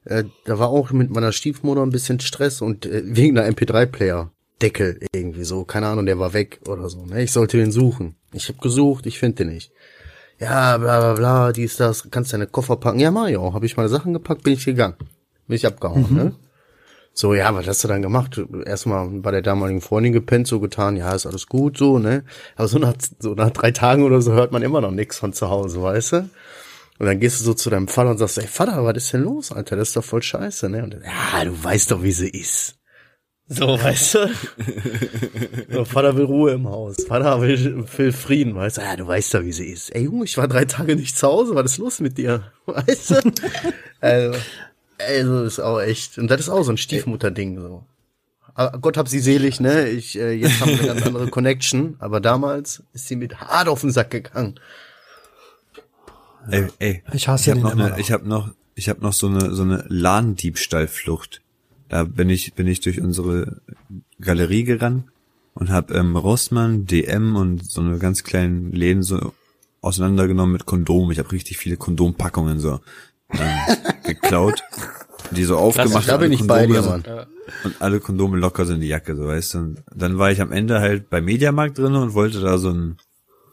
[0.03, 4.31] Äh, da war auch mit meiner Stiefmutter ein bisschen Stress und äh, wegen der MP3-Player.
[4.61, 7.05] Deckel irgendwie so, keine Ahnung, der war weg oder so.
[7.05, 7.23] Ne?
[7.23, 8.15] Ich sollte den suchen.
[8.31, 9.71] Ich habe gesucht, ich finde den nicht.
[10.39, 12.99] Ja, bla bla bla, dies, das, kannst deine Koffer packen.
[12.99, 14.95] Ja, Mario, habe ich meine Sachen gepackt, bin ich gegangen.
[15.47, 16.33] Bin ich abgehauen, ne?
[17.13, 18.41] So, ja, was hast du dann gemacht?
[18.65, 22.25] Erstmal bei der damaligen Freundin gepennt, so getan, ja, ist alles gut, so, ne?
[22.57, 25.31] Aber so nach, so nach drei Tagen oder so hört man immer noch nichts von
[25.31, 26.29] zu Hause, weißt du?
[26.99, 29.23] Und dann gehst du so zu deinem Vater und sagst, ey Vater, was ist denn
[29.23, 29.77] los, Alter?
[29.77, 30.83] Das ist doch voll scheiße, ne?
[30.83, 32.75] Und dann, ja, du weißt doch, wie sie ist.
[33.47, 34.29] So, weißt du?
[35.71, 37.03] so, Vater will Ruhe im Haus.
[37.07, 38.81] Vater will, will Frieden, weißt du?
[38.81, 39.91] Ja, du weißt doch, wie sie ist.
[39.91, 41.53] Ey, Junge, ich war drei Tage nicht zu Hause.
[41.53, 42.51] Was ist los mit dir?
[42.65, 43.31] Weißt du?
[44.01, 44.39] also,
[44.97, 46.17] also, ist auch echt.
[46.17, 47.83] Und das ist auch so ein Stiefmutter-Ding, so.
[48.55, 49.89] Aber Gott hab sie selig, ne?
[49.89, 51.97] Ich, äh, jetzt haben wir eine ganz andere Connection.
[51.99, 54.59] Aber damals ist sie mit hart auf den Sack gegangen.
[56.49, 57.03] Ey, ey.
[57.13, 57.99] Ich hasse ich hab den noch immer eine, noch.
[57.99, 61.41] Ich habe noch, ich habe noch so eine so eine Ladendiebstahlflucht.
[61.89, 63.61] Da bin ich bin ich durch unsere
[64.19, 65.05] Galerie gerannt
[65.53, 69.33] und habe ähm, Rossmann, DM und so eine ganz kleinen Läden so
[69.81, 71.11] auseinandergenommen mit Kondomen.
[71.11, 72.79] Ich habe richtig viele Kondompackungen so
[73.31, 73.57] ähm,
[74.03, 74.63] geklaut,
[75.31, 77.03] die so aufgemacht Da bin ich bei dir, Mann.
[77.63, 79.57] und alle Kondome locker sind in die Jacke, so weißt du.
[79.59, 82.97] Und dann war ich am Ende halt bei Mediamarkt drin und wollte da so ein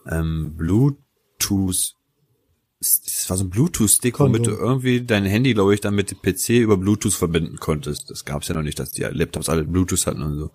[0.09, 1.95] ähm, Bluetooth
[3.05, 6.21] das war so ein Bluetooth-Stick, womit du irgendwie dein Handy, glaube ich, dann mit dem
[6.21, 8.09] PC über Bluetooth verbinden konntest.
[8.09, 10.51] Das gab's ja noch nicht, dass die Laptops alle Bluetooth hatten und so.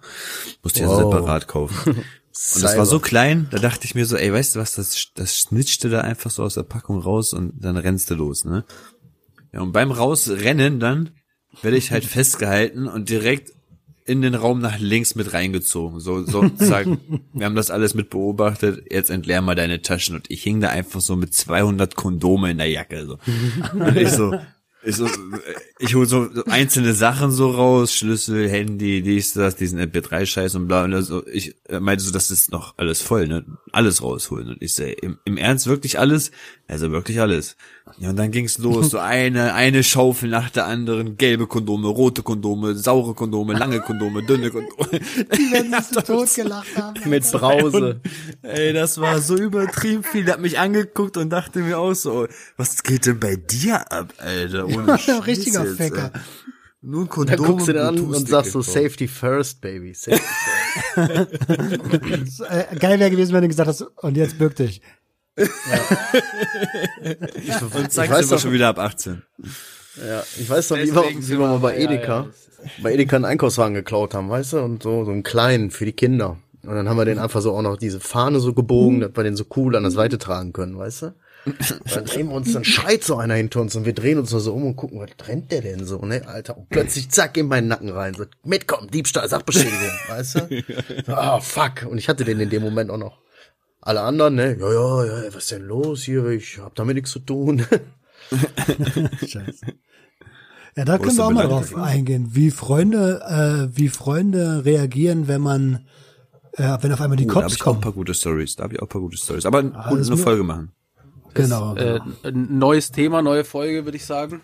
[0.63, 0.99] Musste ich ja Wow.
[1.13, 2.05] separat kaufen.
[2.55, 5.09] Und das war so klein, da dachte ich mir so, ey, weißt du was, das,
[5.17, 8.65] das snitchte da einfach so aus der Packung raus und dann rennst du los, ne?
[9.53, 11.11] Ja, und beim Rausrennen dann
[11.63, 13.51] werde ich halt festgehalten und direkt
[14.09, 16.01] in den Raum nach links mit reingezogen.
[16.01, 16.99] So, so sagen,
[17.35, 20.17] wir haben das alles mit beobachtet, jetzt entleer mal deine Taschen.
[20.17, 23.07] Und ich hing da einfach so mit 200 Kondome in der Jacke.
[23.07, 23.19] So.
[23.79, 24.35] Und ich so,
[24.83, 25.09] ich so,
[25.79, 30.69] ich hol so so einzelne Sachen so raus, Schlüssel, Handy, dies, das, diesen MP3-Scheiß und
[30.69, 30.85] bla.
[30.85, 33.45] Und also ich meinte so, das ist noch alles voll, ne?
[33.73, 34.49] Alles rausholen.
[34.49, 36.31] Und ich so, ey, im, im Ernst wirklich alles?
[36.71, 37.57] Also wirklich alles.
[37.97, 42.23] Ja, und dann ging's los, so eine, eine Schaufel nach der anderen, gelbe Kondome, rote
[42.23, 44.87] Kondome, saure Kondome, lange Kondome, dünne Kondome.
[45.01, 47.09] Die werden sich so tot gelacht haben.
[47.09, 48.03] Mit Brause.
[48.43, 50.27] Ey, das war so übertrieben viel.
[50.27, 54.13] Der hat mich angeguckt und dachte mir auch so, was geht denn bei dir ab,
[54.19, 54.67] Alter?
[54.67, 56.11] Ohne Scheiß Richtiger jetzt, Ficker.
[56.13, 56.21] ey.
[56.81, 57.47] Nur ein Da Kondom.
[57.47, 58.61] guckst du dir an und sagst so.
[58.63, 59.95] Safety first, baby.
[59.95, 60.23] Safety
[60.95, 62.41] first.
[62.49, 64.81] Äh, geil wäre gewesen, wenn du gesagt hast, und jetzt bück dich.
[67.75, 69.23] Und zeigst weiß aber doch- schon wieder ab 18.
[70.07, 72.83] Ja, ich weiß noch, wie wir, Deswegen wie wir mal bei ja, Edeka, ja, ist-
[72.83, 75.93] bei Edeka einen Einkaufswagen geklaut haben, weißt du, und so, so einen kleinen für die
[75.93, 76.39] Kinder.
[76.63, 79.25] Und dann haben wir den einfach so auch noch diese Fahne so gebogen, dass wir
[79.25, 81.07] den so cool an das Seite tragen können, weißt du?
[81.47, 81.57] Und
[81.97, 84.41] dann drehen wir uns, dann schreit so einer hinter uns und wir drehen uns nur
[84.41, 86.59] so um und gucken, was rennt der denn so, ne, Alter?
[86.59, 89.79] Und plötzlich zack in meinen Nacken rein, so, mitkommen, Diebstahl, Sachbeschädigung,
[90.09, 90.63] weißt du?
[91.13, 91.87] Ah, fuck.
[91.89, 93.19] Und ich hatte den in dem Moment auch noch.
[93.81, 96.27] Alle anderen, ne, ja, ja, ja, was ist denn los hier?
[96.27, 97.65] Ich hab damit nichts zu tun.
[99.27, 99.67] Scheiße.
[100.77, 103.21] Ja, da können wir auch mal drauf eingehen, wie Freunde,
[103.73, 105.87] äh, wie Freunde reagieren, wenn man,
[106.53, 107.81] äh, wenn auf einmal die Uh, da hab Cops ich auch ein kommen.
[107.81, 108.57] paar gute Stories.
[108.57, 109.47] Da habe ich auch ein paar gute Stories.
[109.47, 110.73] Aber gut, das eine mir- Folge machen.
[111.35, 111.75] Genau.
[111.77, 114.41] Äh, ein neues Thema, neue Folge, würde ich sagen.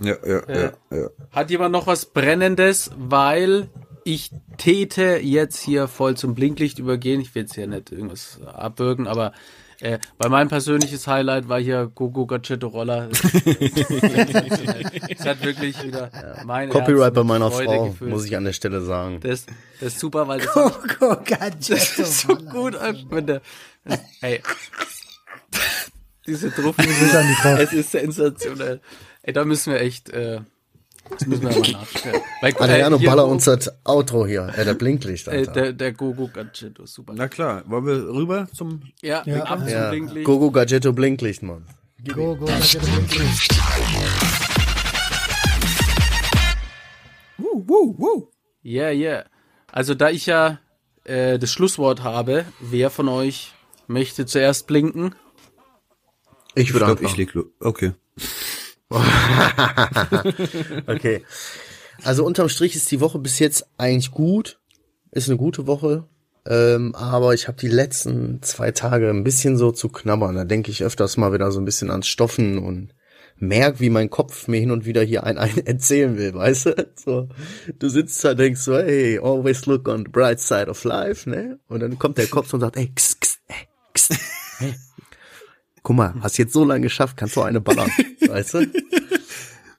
[0.00, 1.08] Ja, ja, ja, ja.
[1.32, 2.90] Hat jemand noch was Brennendes?
[2.96, 3.68] Weil
[4.08, 7.20] ich täte jetzt hier voll zum Blinklicht übergehen.
[7.20, 9.32] Ich will jetzt hier nicht irgendwas abwürgen, aber
[9.80, 13.10] äh, weil mein persönliches Highlight war hier Gogo Gadgetto Roller.
[15.10, 16.10] Es hat wirklich wieder
[16.46, 18.10] mein Copyright Herz bei meiner Freude Frau, gefüllt.
[18.10, 19.20] muss ich an der Stelle sagen.
[19.20, 19.44] Das,
[19.78, 22.76] das ist super, weil das, Coco das ist so gut
[23.10, 23.42] wenn der,
[24.22, 24.40] ey,
[26.26, 28.80] diese Truppen, es ist sensationell.
[29.22, 30.40] Ey, da müssen wir echt, äh,
[31.10, 32.20] das müssen wir mal nachstellen.
[32.40, 35.52] Weil, Adriano, hier baller uns das Outro hier, äh, der Blinklicht, Äh, Alter.
[35.52, 37.12] der, der Gogo Gadgetto, super.
[37.16, 39.44] Na klar, wollen wir rüber zum Ja, Ja.
[39.44, 40.26] ab zum ja, Blinklicht.
[40.26, 41.64] Gogo Gadgetto Blinklicht, Mann.
[42.14, 42.86] Go, go, Gadgetto.
[48.64, 49.24] Yeah, yeah.
[49.70, 50.58] Also da ich ja
[51.04, 53.52] äh, das Schlusswort habe, wer von euch
[53.86, 55.14] möchte zuerst blinken?
[56.54, 57.18] Ich Ich würde glaube, ich anfangen.
[57.18, 57.46] leg los.
[57.60, 57.92] Okay.
[60.86, 61.22] Okay.
[62.04, 64.60] Also unterm Strich ist die Woche bis jetzt eigentlich gut.
[65.10, 66.08] Ist eine gute Woche.
[66.46, 70.34] Ähm, aber ich habe die letzten zwei Tage ein bisschen so zu knabbern.
[70.36, 72.94] Da denke ich öfters mal wieder so ein bisschen ans Stoffen und
[73.36, 76.88] merk, wie mein Kopf mir hin und wieder hier ein, ein erzählen will, weißt du?
[76.96, 77.28] So,
[77.78, 81.58] du sitzt da, denkst so, hey, always look on the bright side of life, ne?
[81.68, 84.87] Und dann kommt der Kopf und sagt, ey, kss, kss, ey, kss.
[85.88, 87.90] Guck mal, hast jetzt so lange geschafft, kannst du eine ballern,
[88.28, 88.66] weißt du?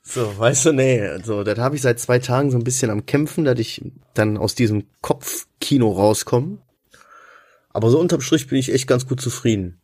[0.02, 3.06] So, weißt du, nee, so, das habe ich seit zwei Tagen so ein bisschen am
[3.06, 3.84] Kämpfen, dass ich
[4.16, 6.64] dann aus diesem Kopfkino rauskomme.
[7.70, 9.82] Aber so unterm Strich bin ich echt ganz gut zufrieden.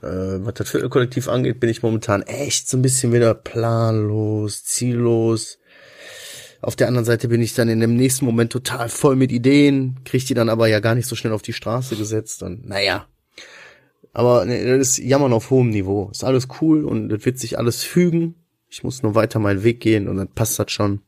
[0.00, 5.58] Äh, was das Viertelkollektiv angeht, bin ich momentan echt so ein bisschen wieder planlos, ziellos.
[6.62, 10.00] Auf der anderen Seite bin ich dann in dem nächsten Moment total voll mit Ideen,
[10.06, 13.06] krieg die dann aber ja gar nicht so schnell auf die Straße gesetzt und naja.
[14.18, 16.08] Aber nee, das ist Jammern auf hohem Niveau.
[16.10, 18.34] Ist alles cool und das wird sich alles fügen.
[18.68, 21.02] Ich muss nur weiter meinen Weg gehen und dann passt das schon.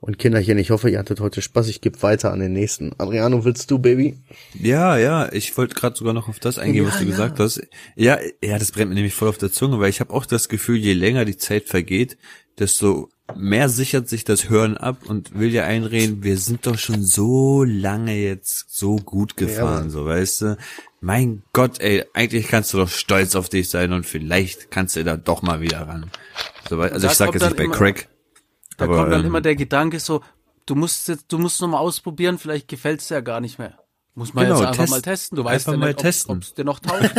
[0.00, 1.66] Und Kinderchen, ich hoffe, ihr hattet heute Spaß.
[1.68, 2.92] Ich gebe weiter an den nächsten.
[2.98, 4.18] Adriano, willst du, Baby?
[4.52, 7.10] Ja, ja, ich wollte gerade sogar noch auf das eingehen, Ja, was du ja.
[7.10, 7.66] gesagt hast.
[7.96, 10.50] Ja, ja, das brennt mir nämlich voll auf der Zunge, weil ich habe auch das
[10.50, 12.18] Gefühl, je länger die Zeit vergeht,
[12.58, 17.02] desto mehr sichert sich das Hören ab und will ja einreden, wir sind doch schon
[17.02, 19.90] so lange jetzt so gut gefahren, Mann.
[19.90, 20.56] so weißt du.
[21.00, 25.04] Mein Gott, ey, eigentlich kannst du doch stolz auf dich sein und vielleicht kannst du
[25.04, 26.10] da doch mal wieder ran.
[26.68, 28.08] So, also Da ich sag jetzt nicht bei immer- Crack.
[28.76, 30.22] Da aber, kommt dann ähm, immer der Gedanke so,
[30.66, 33.78] du musst jetzt, du musst noch mal ausprobieren, vielleicht gefällt's dir ja gar nicht mehr.
[34.16, 35.36] Muss man Genau, jetzt einfach test- mal testen.
[35.36, 36.36] Du weißt ja mal nicht, testen.
[36.36, 37.02] ob es dir noch taugt.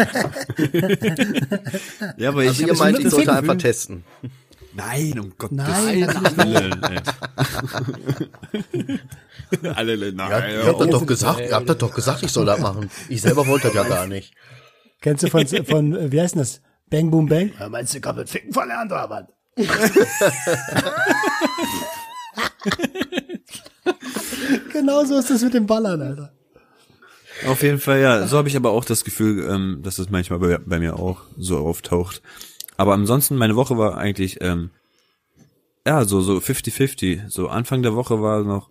[2.18, 4.04] Ja, aber Also ich ihr hab meint, ich sollte einfach testen.
[4.76, 6.08] Nein, um Gottes Nein,
[6.38, 6.84] Willen.
[6.84, 7.00] ey.
[9.74, 12.46] Alle, nein, Ja, ihr habt das doch gesagt, ihr habt das doch gesagt, ich soll
[12.46, 12.90] das machen.
[13.10, 14.34] Ich selber wollte das ja gar nicht.
[15.02, 16.62] Kennst du von, von äh, wie heißt denn das?
[16.90, 17.52] Bang Boom Bang?
[17.60, 19.26] Ja, meinst du, ich hab mit Ficken verlernt, oder was?
[24.74, 26.34] genau so ist das mit dem Ballern, Alter.
[27.48, 28.28] Auf jeden Fall, ja.
[28.28, 31.22] So habe ich aber auch das Gefühl, ähm, dass das manchmal bei, bei mir auch
[31.38, 32.22] so auftaucht.
[32.78, 34.72] Aber ansonsten, meine Woche war eigentlich, ähm,
[35.86, 37.30] ja, so, so 50-50.
[37.30, 38.70] So Anfang der Woche war noch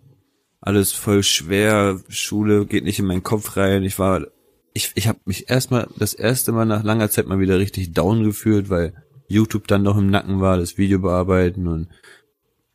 [0.61, 3.83] alles voll schwer, Schule geht nicht in meinen Kopf rein.
[3.83, 4.25] Ich war,
[4.73, 8.23] ich, ich habe mich erstmal, das erste Mal nach langer Zeit mal wieder richtig down
[8.23, 8.93] gefühlt, weil
[9.27, 11.87] YouTube dann noch im Nacken war, das Video bearbeiten und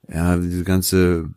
[0.09, 1.31] ja, diese ganze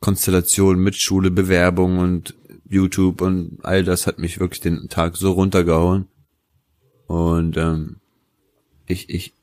[0.00, 2.34] Konstellation mit Schule, Bewerbung und
[2.68, 6.06] YouTube und all das hat mich wirklich den Tag so runtergehauen.
[7.06, 7.97] Und ähm,
[8.88, 9.34] ich, ich,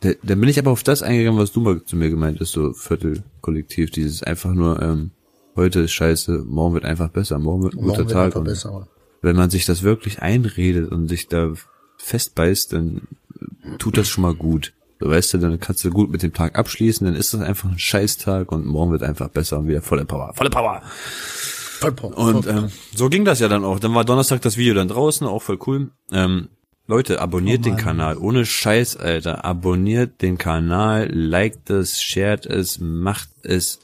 [0.00, 2.52] da, dann bin ich aber auf das eingegangen, was du mal zu mir gemeint hast,
[2.52, 5.10] so Viertelkollektiv, dieses einfach nur, ähm,
[5.54, 8.44] heute ist scheiße, morgen wird einfach besser, morgen wird ein guter Morgen wird Tag.
[8.44, 8.88] besser.
[9.22, 11.52] wenn man sich das wirklich einredet und sich da
[11.98, 13.02] festbeißt, dann
[13.78, 14.72] tut das schon mal gut.
[14.98, 17.68] So weißt du, dann kannst du gut mit dem Tag abschließen, dann ist das einfach
[17.68, 20.32] ein Scheißtag und morgen wird einfach besser und wieder volle Power.
[20.34, 20.82] Volle Power.
[22.16, 23.78] Und ähm, so ging das ja dann auch.
[23.78, 25.90] Dann war Donnerstag das Video dann draußen, auch voll cool.
[26.10, 26.48] Ähm,
[26.86, 27.76] Leute, abonniert Oh den.
[27.76, 28.16] Kanal.
[28.18, 29.44] Ohne Scheiß, Alter.
[29.44, 33.80] Abonniert den Kanal, liked es, shared es, macht es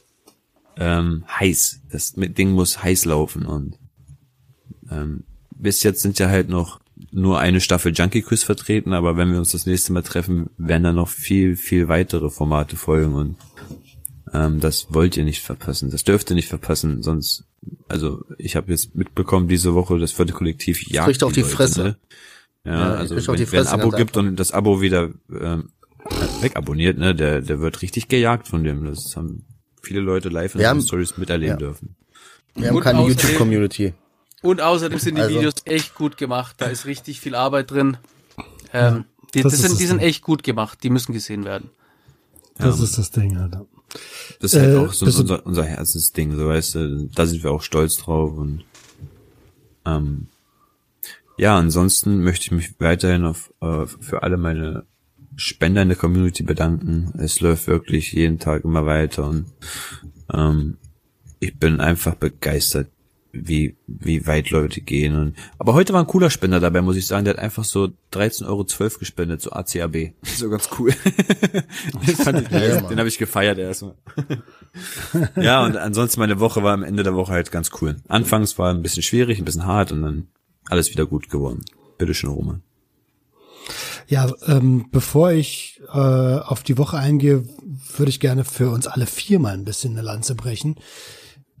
[0.77, 1.81] ähm, heiß.
[1.91, 3.45] Das Ding muss heiß laufen.
[3.45, 3.77] Und
[4.89, 6.79] ähm, bis jetzt sind ja halt noch
[7.11, 10.83] nur eine Staffel Junkie Quiz vertreten, aber wenn wir uns das nächste Mal treffen, werden
[10.83, 13.35] da noch viel, viel weitere Formate folgen und
[14.33, 15.91] ähm, das wollt ihr nicht verpassen.
[15.91, 17.45] Das dürft ihr nicht verpassen, sonst,
[17.87, 21.53] also ich habe jetzt mitbekommen diese Woche, das vierte Kollektiv jagt kriegt auch die Leute,
[21.53, 21.83] Fresse.
[21.83, 21.97] Ne?
[22.65, 24.29] Ja, Ja, also wenn, wer ein Abo gibt einfach.
[24.29, 25.69] und das Abo wieder ähm,
[26.41, 28.85] wegabonniert, ne, der, der wird richtig gejagt von dem.
[28.85, 29.45] Das haben
[29.81, 31.57] viele Leute live in den haben- Stories miterleben ja.
[31.57, 31.95] dürfen.
[32.55, 33.93] Wir haben Und keine außerdem- YouTube-Community.
[34.41, 36.55] Und außerdem sind die Also- Videos echt gut gemacht.
[36.59, 37.97] Da ist richtig viel Arbeit drin.
[38.73, 40.79] Ähm, die, das das sind, die sind echt gut gemacht.
[40.83, 41.69] Die müssen gesehen werden.
[42.57, 43.65] Das ist das Ding, Alter.
[44.39, 47.51] Das ist halt Äh, auch so unser, unser Herzensding, so weißt du, da sind wir
[47.51, 48.63] auch stolz drauf und
[49.85, 50.27] ähm,
[51.37, 54.85] ja, ansonsten möchte ich mich weiterhin auf, äh, für alle meine
[55.35, 57.13] Spender in der Community bedanken.
[57.17, 59.45] Es läuft wirklich jeden Tag immer weiter und
[60.31, 60.77] ähm,
[61.39, 62.87] ich bin einfach begeistert,
[63.33, 65.15] wie, wie weit Leute gehen.
[65.15, 67.25] Und, aber heute war ein cooler Spender dabei, muss ich sagen.
[67.25, 70.13] Der hat einfach so 13,12 Euro gespendet, so ACAB.
[70.23, 70.93] So ganz cool.
[72.07, 73.95] den fand ich, Ja, den habe ich gefeiert erstmal.
[75.35, 77.95] ja, und ansonsten meine Woche war am Ende der Woche halt ganz cool.
[78.07, 80.27] Anfangs war ein bisschen schwierig, ein bisschen hart und dann
[80.69, 81.63] alles wieder gut geworden.
[81.97, 82.61] Bitteschön, Roman.
[84.07, 87.45] Ja, ähm, bevor ich äh, auf die Woche eingehe,
[87.95, 90.75] würde ich gerne für uns alle vier mal ein bisschen eine Lanze brechen.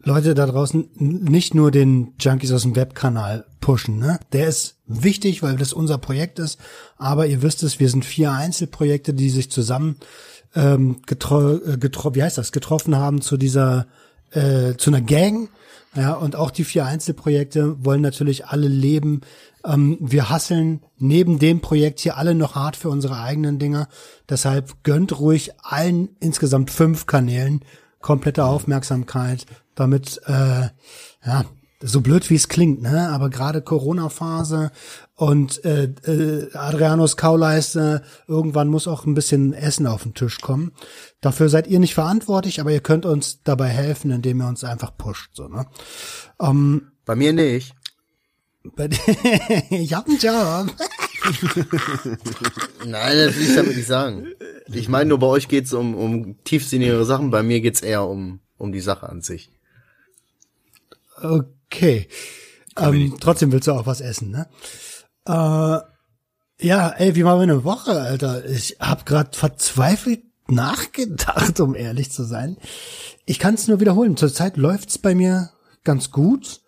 [0.05, 4.19] Leute da draußen nicht nur den Junkies aus dem Webkanal pushen, ne?
[4.33, 6.59] Der ist wichtig, weil das unser Projekt ist.
[6.97, 9.95] Aber ihr wisst es, wir sind vier Einzelprojekte, die sich zusammen
[10.55, 13.87] ähm, getro äh, getro wie heißt das, getroffen haben zu dieser
[14.31, 15.49] äh, zu einer Gang.
[15.95, 19.21] Ja, und auch die vier Einzelprojekte wollen natürlich alle leben.
[19.63, 23.87] Ähm, wir hasseln neben dem Projekt hier alle noch hart für unsere eigenen Dinger.
[24.27, 27.63] Deshalb gönnt ruhig allen insgesamt fünf Kanälen
[28.01, 30.69] komplette Aufmerksamkeit, damit äh,
[31.25, 31.45] ja
[31.85, 33.09] so blöd wie es klingt, ne?
[33.09, 34.71] Aber gerade Corona-Phase
[35.15, 40.71] und äh, äh, Adrianos Kauleiste, irgendwann muss auch ein bisschen Essen auf den Tisch kommen.
[41.21, 44.97] Dafür seid ihr nicht verantwortlich, aber ihr könnt uns dabei helfen, indem ihr uns einfach
[44.97, 45.67] pusht, so, ne?
[46.41, 47.75] Ähm, Bei mir nicht.
[48.63, 48.89] bei-
[49.69, 50.73] ich hab einen Job.
[52.85, 54.27] Nein, das will ich damit nicht sagen.
[54.71, 58.39] Ich meine nur, bei euch geht's um, um tiefsinnigere Sachen, bei mir geht's eher um,
[58.57, 59.51] um die Sache an sich.
[61.21, 62.07] Okay.
[62.77, 64.47] Ähm, trotzdem willst du auch was essen, ne?
[65.25, 65.79] Äh,
[66.59, 68.45] ja, ey, wie war meine Woche, Alter?
[68.45, 72.57] Ich hab grad verzweifelt nachgedacht, um ehrlich zu sein.
[73.25, 74.17] Ich kann es nur wiederholen.
[74.17, 75.51] Zurzeit läuft's bei mir
[75.83, 76.61] ganz gut.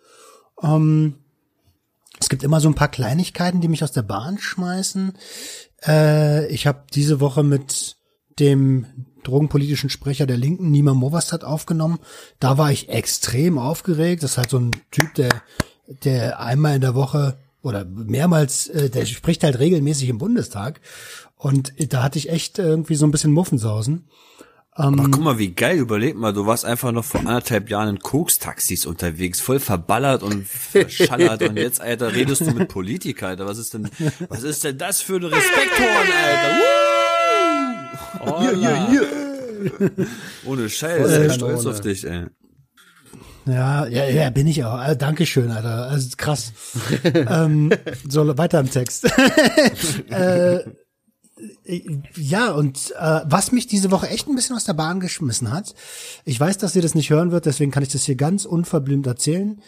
[0.62, 1.16] Ähm,
[2.18, 5.12] es gibt immer so ein paar Kleinigkeiten, die mich aus der Bahn schmeißen.
[5.86, 7.96] Äh, ich habe diese Woche mit
[8.38, 8.86] dem
[9.22, 11.98] drogenpolitischen Sprecher der Linken, Nima Movastad, aufgenommen.
[12.38, 14.22] Da war ich extrem aufgeregt.
[14.22, 15.42] Das ist halt so ein Typ, der,
[16.04, 17.36] der einmal in der Woche
[17.66, 20.80] oder mehrmals, äh, der spricht halt regelmäßig im Bundestag.
[21.34, 24.08] Und da hatte ich echt irgendwie so ein bisschen Muffensausen.
[24.70, 27.98] Aber guck mal, wie geil, überleg mal, du warst einfach noch vor anderthalb Jahren in
[27.98, 33.56] Koks-Taxis unterwegs, voll verballert und verschallert und jetzt, Alter, redest du mit Politiker, Alter, was
[33.56, 33.88] ist denn,
[34.28, 36.58] was ist denn das für ein Respekthorn, Alter?
[39.80, 40.50] Woo!
[40.50, 42.26] Ohne Scheiß, ich bin stolz auf dich, ey.
[43.46, 44.74] Ja, ja, ja, bin ich auch.
[44.74, 45.88] Also, Dankeschön, Alter.
[45.88, 46.52] Also krass.
[47.04, 47.70] ähm,
[48.08, 49.04] so weiter im Text.
[50.10, 50.60] äh,
[52.16, 55.74] ja, und äh, was mich diese Woche echt ein bisschen aus der Bahn geschmissen hat,
[56.24, 59.06] ich weiß, dass ihr das nicht hören wird, deswegen kann ich das hier ganz unverblümt
[59.06, 59.60] erzählen.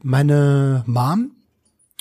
[0.00, 1.32] Meine Mom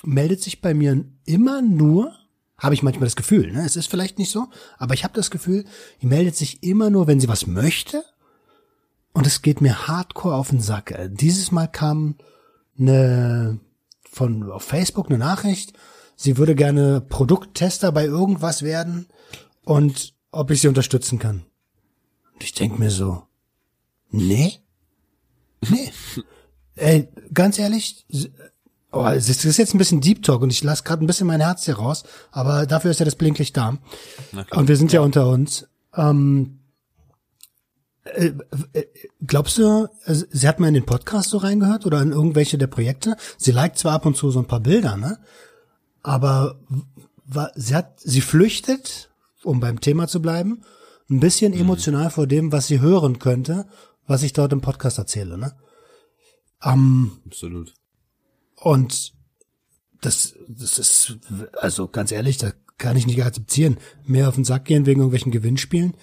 [0.03, 2.13] meldet sich bei mir immer nur,
[2.57, 3.65] habe ich manchmal das Gefühl, ne?
[3.65, 4.47] es ist vielleicht nicht so,
[4.77, 5.65] aber ich habe das Gefühl,
[6.01, 8.03] die meldet sich immer nur, wenn sie was möchte
[9.17, 10.95] und es geht mir hardcore auf den Sack.
[11.09, 12.17] Dieses Mal kam
[12.77, 13.59] eine
[14.03, 15.73] von auf Facebook eine Nachricht,
[16.15, 19.07] sie würde gerne Produkttester bei irgendwas werden
[19.63, 21.45] und ob ich sie unterstützen kann.
[22.35, 23.23] Und ich denk mir so,
[24.11, 24.59] nee,
[25.67, 25.91] nee.
[26.75, 28.05] Ey, ganz ehrlich,
[28.91, 31.41] oh, es ist jetzt ein bisschen Deep Talk und ich lasse gerade ein bisschen mein
[31.41, 33.79] Herz hier raus, aber dafür ist ja das Blinklicht da.
[34.51, 35.67] Und wir sind ja, unter uns.
[35.95, 36.59] Ähm,
[38.15, 38.33] äh,
[38.73, 38.85] äh,
[39.25, 42.67] glaubst du, also, sie hat mal in den Podcast so reingehört oder in irgendwelche der
[42.67, 43.17] Projekte?
[43.37, 45.19] Sie liked zwar ab und zu so ein paar Bilder, ne?
[46.03, 46.59] Aber
[47.55, 49.09] sie hat, sie flüchtet,
[49.43, 50.63] um beim Thema zu bleiben,
[51.09, 53.67] ein bisschen emotional vor dem, was sie hören könnte,
[54.05, 55.53] was ich dort im Podcast erzähle, ne?
[56.63, 57.73] Ähm, Absolut.
[58.55, 59.13] und
[60.01, 61.17] das, das ist,
[61.53, 63.77] also ganz ehrlich, da kann ich nicht akzeptieren.
[64.05, 65.95] Mehr auf den Sack gehen wegen irgendwelchen Gewinnspielen.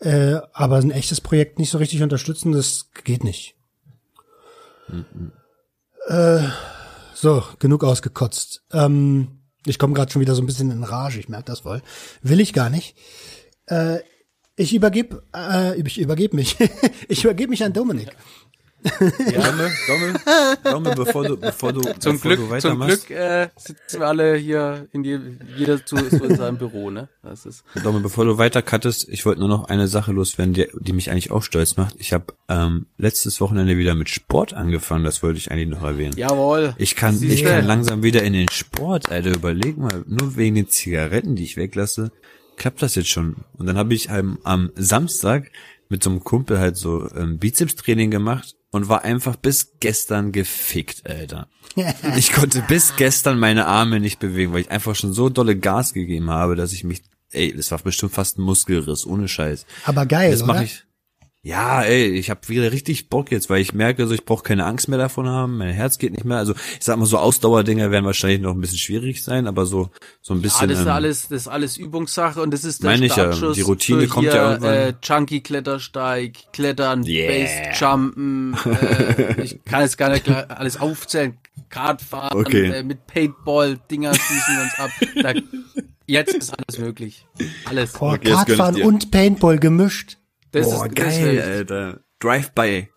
[0.00, 3.56] Äh, aber ein echtes Projekt nicht so richtig unterstützen, das geht nicht.
[6.06, 6.48] Äh,
[7.14, 8.62] so, genug ausgekotzt.
[8.72, 11.82] Ähm, ich komme gerade schon wieder so ein bisschen in Rage, ich merke das voll.
[12.22, 12.96] Will ich gar nicht.
[13.66, 13.98] Äh,
[14.56, 16.56] ich übergebe, äh, ich übergebe mich.
[17.08, 18.10] ich übergebe mich an Dominik.
[18.82, 20.14] Domme, Domme,
[20.62, 23.06] Domme, bevor du, bevor du, Zum bevor du Glück, zum weitermachst.
[23.08, 25.18] Glück äh, sitzen wir alle hier in die,
[25.56, 27.08] jeder zu, zu in seinem Büro, ne?
[27.22, 30.68] Das ist Domme, bevor du weiter cuttest, ich wollte nur noch eine Sache loswerden, die,
[30.78, 31.96] die mich eigentlich auch stolz macht.
[31.98, 36.14] Ich habe ähm, letztes Wochenende wieder mit Sport angefangen, das wollte ich eigentlich noch erwähnen.
[36.16, 36.74] jawohl.
[36.78, 37.46] Ich kann, ich Siehste.
[37.46, 39.34] kann langsam wieder in den Sport, Alter.
[39.34, 42.12] Überleg mal, nur wegen den Zigaretten, die ich weglasse,
[42.56, 43.36] klappt das jetzt schon.
[43.56, 45.50] Und dann habe ich am, am Samstag
[45.88, 51.04] mit so einem Kumpel halt so ähm, Bizeps-Training gemacht und war einfach bis gestern gefickt,
[51.08, 51.48] Alter.
[52.16, 55.92] Ich konnte bis gestern meine Arme nicht bewegen, weil ich einfach schon so dolle Gas
[55.92, 57.02] gegeben habe, dass ich mich,
[57.32, 59.66] ey, das war bestimmt fast ein Muskelriss, ohne Scheiß.
[59.84, 60.54] Aber geil, Das oder?
[60.54, 60.84] mache ich.
[61.48, 64.66] Ja, ey, ich habe wieder richtig Bock jetzt, weil ich merke, so ich brauche keine
[64.66, 66.36] Angst mehr davon haben, mein Herz geht nicht mehr.
[66.36, 69.88] Also ich sag mal, so Ausdauerdinger werden wahrscheinlich noch ein bisschen schwierig sein, aber so
[70.20, 70.68] so ein Ja, bisschen.
[70.68, 73.30] das ist ähm, alles, das ist alles Übungssache und das ist der Meine ich ja,
[73.30, 74.74] die Routine für kommt hier, ja irgendwann.
[74.74, 77.46] Äh, Chunky Klettersteig, Klettern, Yeah.
[77.72, 81.38] Basejumpen, äh, ich kann jetzt gar nicht alles aufzählen,
[81.70, 82.68] Kartfahren, Okay.
[82.72, 84.90] äh, mit Paintball, Dinger schießen uns ab.
[85.22, 85.32] Da,
[86.06, 87.26] jetzt ist alles möglich.
[87.64, 87.92] Alles.
[87.92, 90.18] Boah, Okay, Kartfahren und Paintball gemischt.
[90.52, 92.00] Das Boah, ist, das geil, ist Alter.
[92.20, 92.88] Drive-by.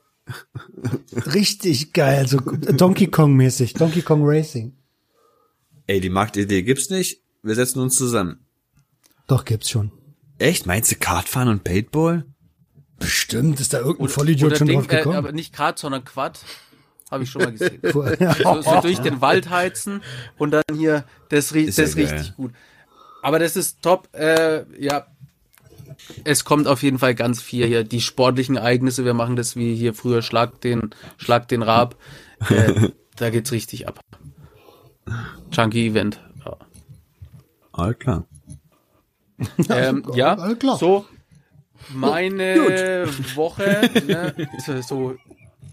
[1.34, 4.74] Richtig geil, so Donkey Kong mäßig, Donkey Kong Racing.
[5.88, 7.22] Ey, die Marktidee gibt's nicht.
[7.44, 8.46] Wir setzen uns zusammen.
[9.28, 9.92] Doch, gibt's schon.
[10.38, 10.66] Echt?
[10.66, 12.26] Meinst du Kartfahren und Paintball?
[13.00, 15.16] Bestimmt ist da irgendein Vollidiot schon Ding, drauf gekommen.
[15.16, 16.40] Äh, aber nicht Grad, sondern Quad.
[17.10, 17.80] Habe ich schon mal gesehen.
[17.92, 20.02] So, so durch den Wald heizen
[20.38, 22.06] und dann hier, das, rie- Ist ja das geil.
[22.08, 22.54] richtig gut.
[23.24, 25.08] Aber das ist top, äh, ja.
[26.24, 27.84] Es kommt auf jeden Fall ganz viel hier.
[27.84, 31.96] Die sportlichen Ereignisse, wir machen das wie hier früher Schlag den, Schlag den Rab.
[32.50, 34.00] Äh, da geht's richtig ab.
[35.52, 36.20] Chunky Event.
[36.46, 36.58] Ja.
[37.72, 38.26] Alles klar.
[39.70, 40.78] Ähm, ja, alles klar.
[40.78, 41.06] so
[41.90, 44.36] meine Woche, ne,
[44.66, 45.16] so, so,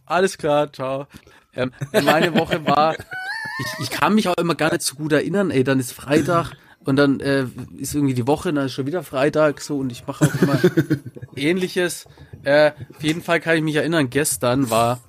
[0.07, 1.07] alles klar, ciao.
[1.55, 5.51] Ähm, meine Woche war, ich, ich kann mich auch immer gar nicht so gut erinnern,
[5.51, 6.53] ey, dann ist Freitag
[6.89, 7.45] und dann äh,
[7.77, 10.59] ist irgendwie die Woche, dann ist schon wieder Freitag so und ich mache auch immer
[11.37, 12.07] ähnliches.
[12.45, 15.01] Äh, auf jeden Fall kann ich mich erinnern, gestern war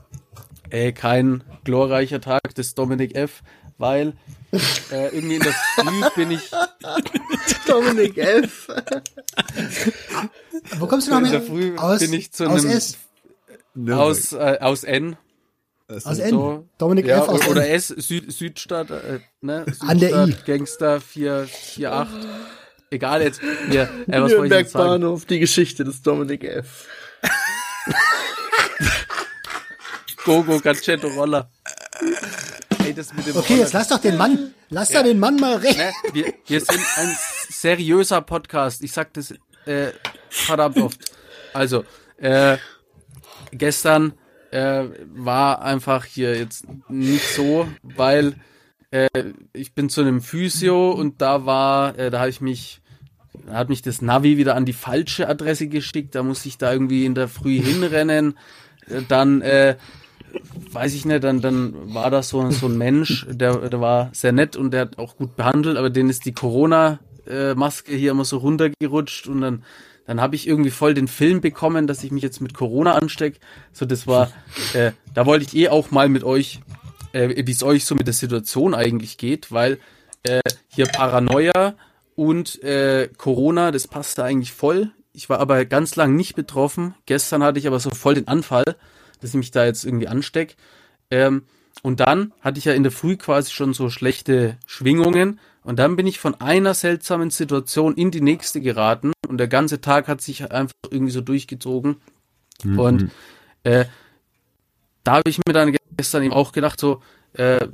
[0.70, 3.42] äh, kein glorreicher Tag des Dominik F.,
[3.78, 4.14] weil
[4.92, 6.52] äh, irgendwie in der Früh bin ich
[7.68, 8.68] Dominik F.
[10.80, 11.32] Wo kommst du noch in mehr?
[11.32, 12.98] der Früh aus, bin ich zu aus einem- S.
[13.90, 15.16] aus, äh, aus N.
[15.90, 16.30] Aus N.
[16.30, 16.70] So.
[16.78, 17.30] Dominik Ja, F.
[17.30, 17.72] aus oder N.
[17.76, 19.64] S, Süd, Südstadt, äh, ne?
[19.66, 20.36] Südstadt, An der I.
[20.46, 22.30] Gangster 448.
[22.92, 23.42] Egal jetzt.
[23.70, 25.02] Hier, äh, was ich Nürnberg jetzt sagen?
[25.02, 26.88] Bahnhof, die Geschichte des Dominik F.
[30.26, 31.50] Gogo, Gacetto, Roller.
[32.86, 35.36] Ey, das mit dem Okay, Roller, jetzt lass doch den Mann, lass da den Mann
[35.38, 35.78] mal reden.
[35.78, 35.92] ne?
[36.14, 37.18] wir, wir sind ein
[37.50, 38.84] seriöser Podcast.
[38.84, 39.34] Ich sag das
[39.66, 39.92] äh,
[40.30, 41.00] verdammt oft.
[41.54, 41.84] Also,
[42.18, 42.58] äh,
[43.52, 44.14] gestern
[44.52, 48.36] äh, war einfach hier jetzt nicht so, weil
[48.92, 49.08] äh,
[49.54, 52.82] ich bin zu einem Physio und da war, äh, da habe ich mich,
[53.52, 56.16] hat mich das Navi wieder an die falsche Adresse geschickt.
[56.16, 58.38] Da musste ich da irgendwie in der Früh hinrennen.
[58.88, 59.76] Äh, Dann äh,
[60.72, 64.32] weiß ich nicht, dann, dann war das so, so ein Mensch, der, der war sehr
[64.32, 68.38] nett und der hat auch gut behandelt, aber denen ist die Corona-Maske hier immer so
[68.38, 69.64] runtergerutscht und dann,
[70.10, 73.40] dann habe ich irgendwie voll den Film bekommen, dass ich mich jetzt mit Corona anstecke.
[73.72, 74.32] So, das war,
[74.74, 76.62] äh, da wollte ich eh auch mal mit euch,
[77.12, 79.78] äh, wie es euch so mit der Situation eigentlich geht, weil
[80.24, 81.76] äh, hier Paranoia
[82.16, 84.90] und äh, Corona, das passte eigentlich voll.
[85.14, 86.96] Ich war aber ganz lang nicht betroffen.
[87.06, 88.66] Gestern hatte ich aber so voll den Anfall,
[89.22, 90.56] dass ich mich da jetzt irgendwie ansteck.
[91.12, 91.44] Ähm,
[91.84, 95.40] und dann hatte ich ja in der Früh quasi schon so schlechte Schwingungen.
[95.62, 99.12] Und dann bin ich von einer seltsamen Situation in die nächste geraten.
[99.30, 101.98] Und der ganze Tag hat sich einfach irgendwie so durchgezogen.
[102.64, 103.12] Und
[103.64, 103.86] äh,
[105.04, 107.02] da habe ich mir dann gestern eben auch gedacht, so,
[107.34, 107.68] äh,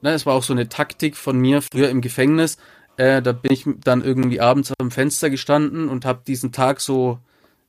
[0.00, 2.56] ne, es war auch so eine Taktik von mir früher im Gefängnis.
[2.96, 7.18] Äh, da bin ich dann irgendwie abends am Fenster gestanden und habe diesen Tag so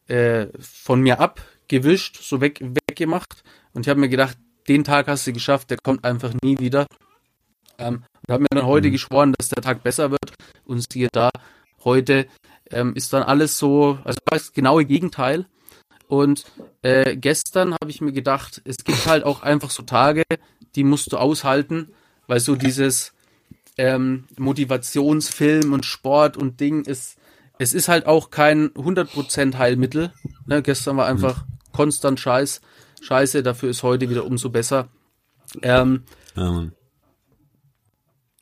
[0.07, 3.43] äh, von mir abgewischt, so weg, weggemacht.
[3.73, 4.37] Und ich habe mir gedacht,
[4.69, 6.87] den Tag hast du geschafft, der kommt einfach nie wieder.
[7.77, 10.33] Ähm, und habe mir dann heute geschworen, dass der Tag besser wird.
[10.63, 11.29] Und siehe da,
[11.83, 12.27] heute
[12.71, 15.45] ähm, ist dann alles so, also das genaue Gegenteil.
[16.07, 16.45] Und
[16.81, 20.23] äh, gestern habe ich mir gedacht, es gibt halt auch einfach so Tage,
[20.75, 21.91] die musst du aushalten,
[22.27, 23.13] weil so dieses
[23.77, 27.17] ähm, Motivationsfilm und Sport und Ding ist,
[27.59, 30.11] es ist halt auch kein 100% Heilmittel.
[30.45, 30.63] Ne?
[30.63, 32.61] Gestern war einfach konstant Scheiß,
[33.01, 34.89] Scheiße, dafür ist heute wieder umso besser.
[35.61, 36.03] Ähm,
[36.35, 36.73] Mann.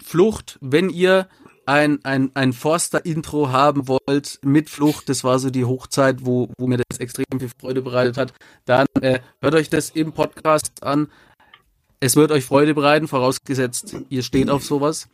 [0.04, 1.28] Flucht, wenn ihr
[1.68, 6.66] ein, ein, ein Forster-Intro haben wollt mit Flucht, das war so die Hochzeit, wo, wo
[6.66, 8.34] mir das extrem viel Freude bereitet hat,
[8.66, 11.10] dann äh, hört euch das im Podcast an.
[12.00, 15.10] Es wird euch Freude bereiten, vorausgesetzt, ihr steht auf sowas.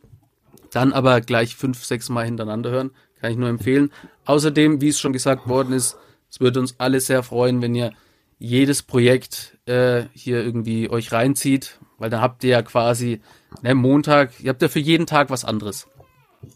[0.70, 2.90] Dann aber gleich fünf, sechs Mal hintereinander hören,
[3.20, 3.90] kann ich nur empfehlen.
[4.24, 5.96] Außerdem, wie es schon gesagt worden ist,
[6.30, 7.92] es würde uns alle sehr freuen, wenn ihr
[8.38, 13.20] jedes Projekt äh, hier irgendwie euch reinzieht, weil dann habt ihr ja quasi
[13.62, 15.88] ne, Montag, ihr habt ja für jeden Tag was anderes.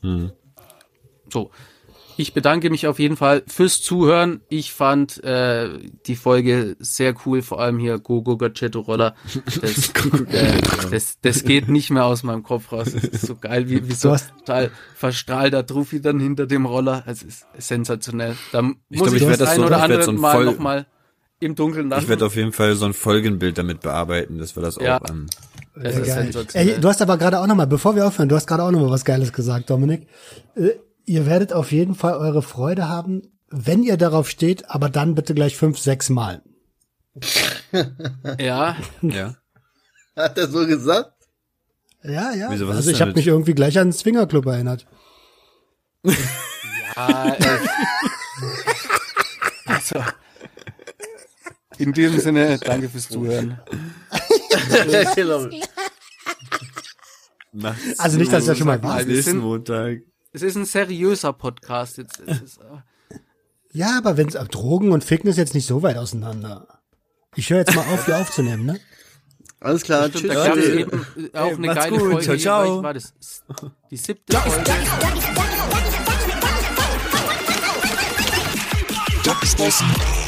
[0.03, 0.33] Mhm.
[1.33, 1.51] So,
[2.17, 4.41] ich bedanke mich auf jeden Fall fürs Zuhören.
[4.49, 9.15] Ich fand äh, die Folge sehr cool, vor allem hier Gogo Gacetto Roller.
[9.61, 9.91] Das,
[10.33, 10.61] äh,
[10.91, 12.89] das, das geht nicht mehr aus meinem Kopf raus.
[12.93, 17.05] Das ist so geil, wie, wie so hast- total verstrahlter Trophy dann hinter dem Roller.
[17.07, 18.37] Es ist sensationell.
[18.53, 20.33] Da muss ich, glaub, ich werd das ein so- oder ich andere so ein Mal
[20.33, 20.87] voll- nochmal
[21.41, 24.77] im Dunkeln Ich werde auf jeden Fall so ein Folgenbild damit bearbeiten, dass wir das
[24.81, 25.01] Ja.
[25.01, 25.09] auch.
[25.09, 25.27] Ähm,
[25.81, 26.23] Das Sehr ist geil.
[26.25, 26.75] sensationell.
[26.75, 28.71] Ey, du hast aber gerade auch noch mal, bevor wir aufhören, du hast gerade auch
[28.71, 30.09] noch mal was Geiles gesagt, Dominik.
[30.57, 30.71] Äh,
[31.05, 35.35] ihr werdet auf jeden Fall eure Freude haben, wenn ihr darauf steht, aber dann bitte
[35.35, 36.43] gleich fünf, sechs Mal.
[38.39, 39.37] ja, ja.
[40.17, 41.13] Hat er so gesagt?
[42.03, 42.51] Ja, ja.
[42.51, 44.87] Wieso, was also ich habe mich irgendwie gleich an den Swingerclub erinnert.
[46.95, 47.59] Ah, äh,
[49.67, 50.03] also,
[51.79, 53.61] in diesem Sinne, danke fürs Zuhören.
[57.99, 59.03] Also nicht, dass ich das schon mal war.
[59.03, 60.03] Nächsten Montag.
[60.33, 62.21] Es ist ein seriöser Podcast jetzt.
[62.27, 63.17] Es ist, äh,
[63.73, 66.67] Ja, aber wenn Drogen und Fitness jetzt nicht so weit auseinander.
[67.35, 68.81] Ich höre jetzt mal auf, hier aufzunehmen, ne?
[69.61, 70.35] Alles klar, Stimmt, tschüss.
[70.35, 70.79] da gab es Leute.
[70.81, 72.11] eben äh, auch Ey, eine macht's geile gut.
[72.13, 72.25] Folge.
[72.25, 72.83] Ciao, ciao.
[72.83, 73.13] war das?
[73.91, 74.71] Die siebte Folge.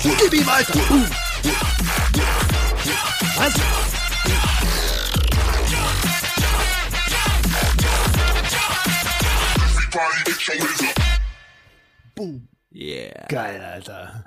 [0.02, 0.80] Gib ihm, Alter!
[3.36, 3.89] Was?
[12.72, 13.26] Yeah.
[13.28, 14.24] Geil, Alter.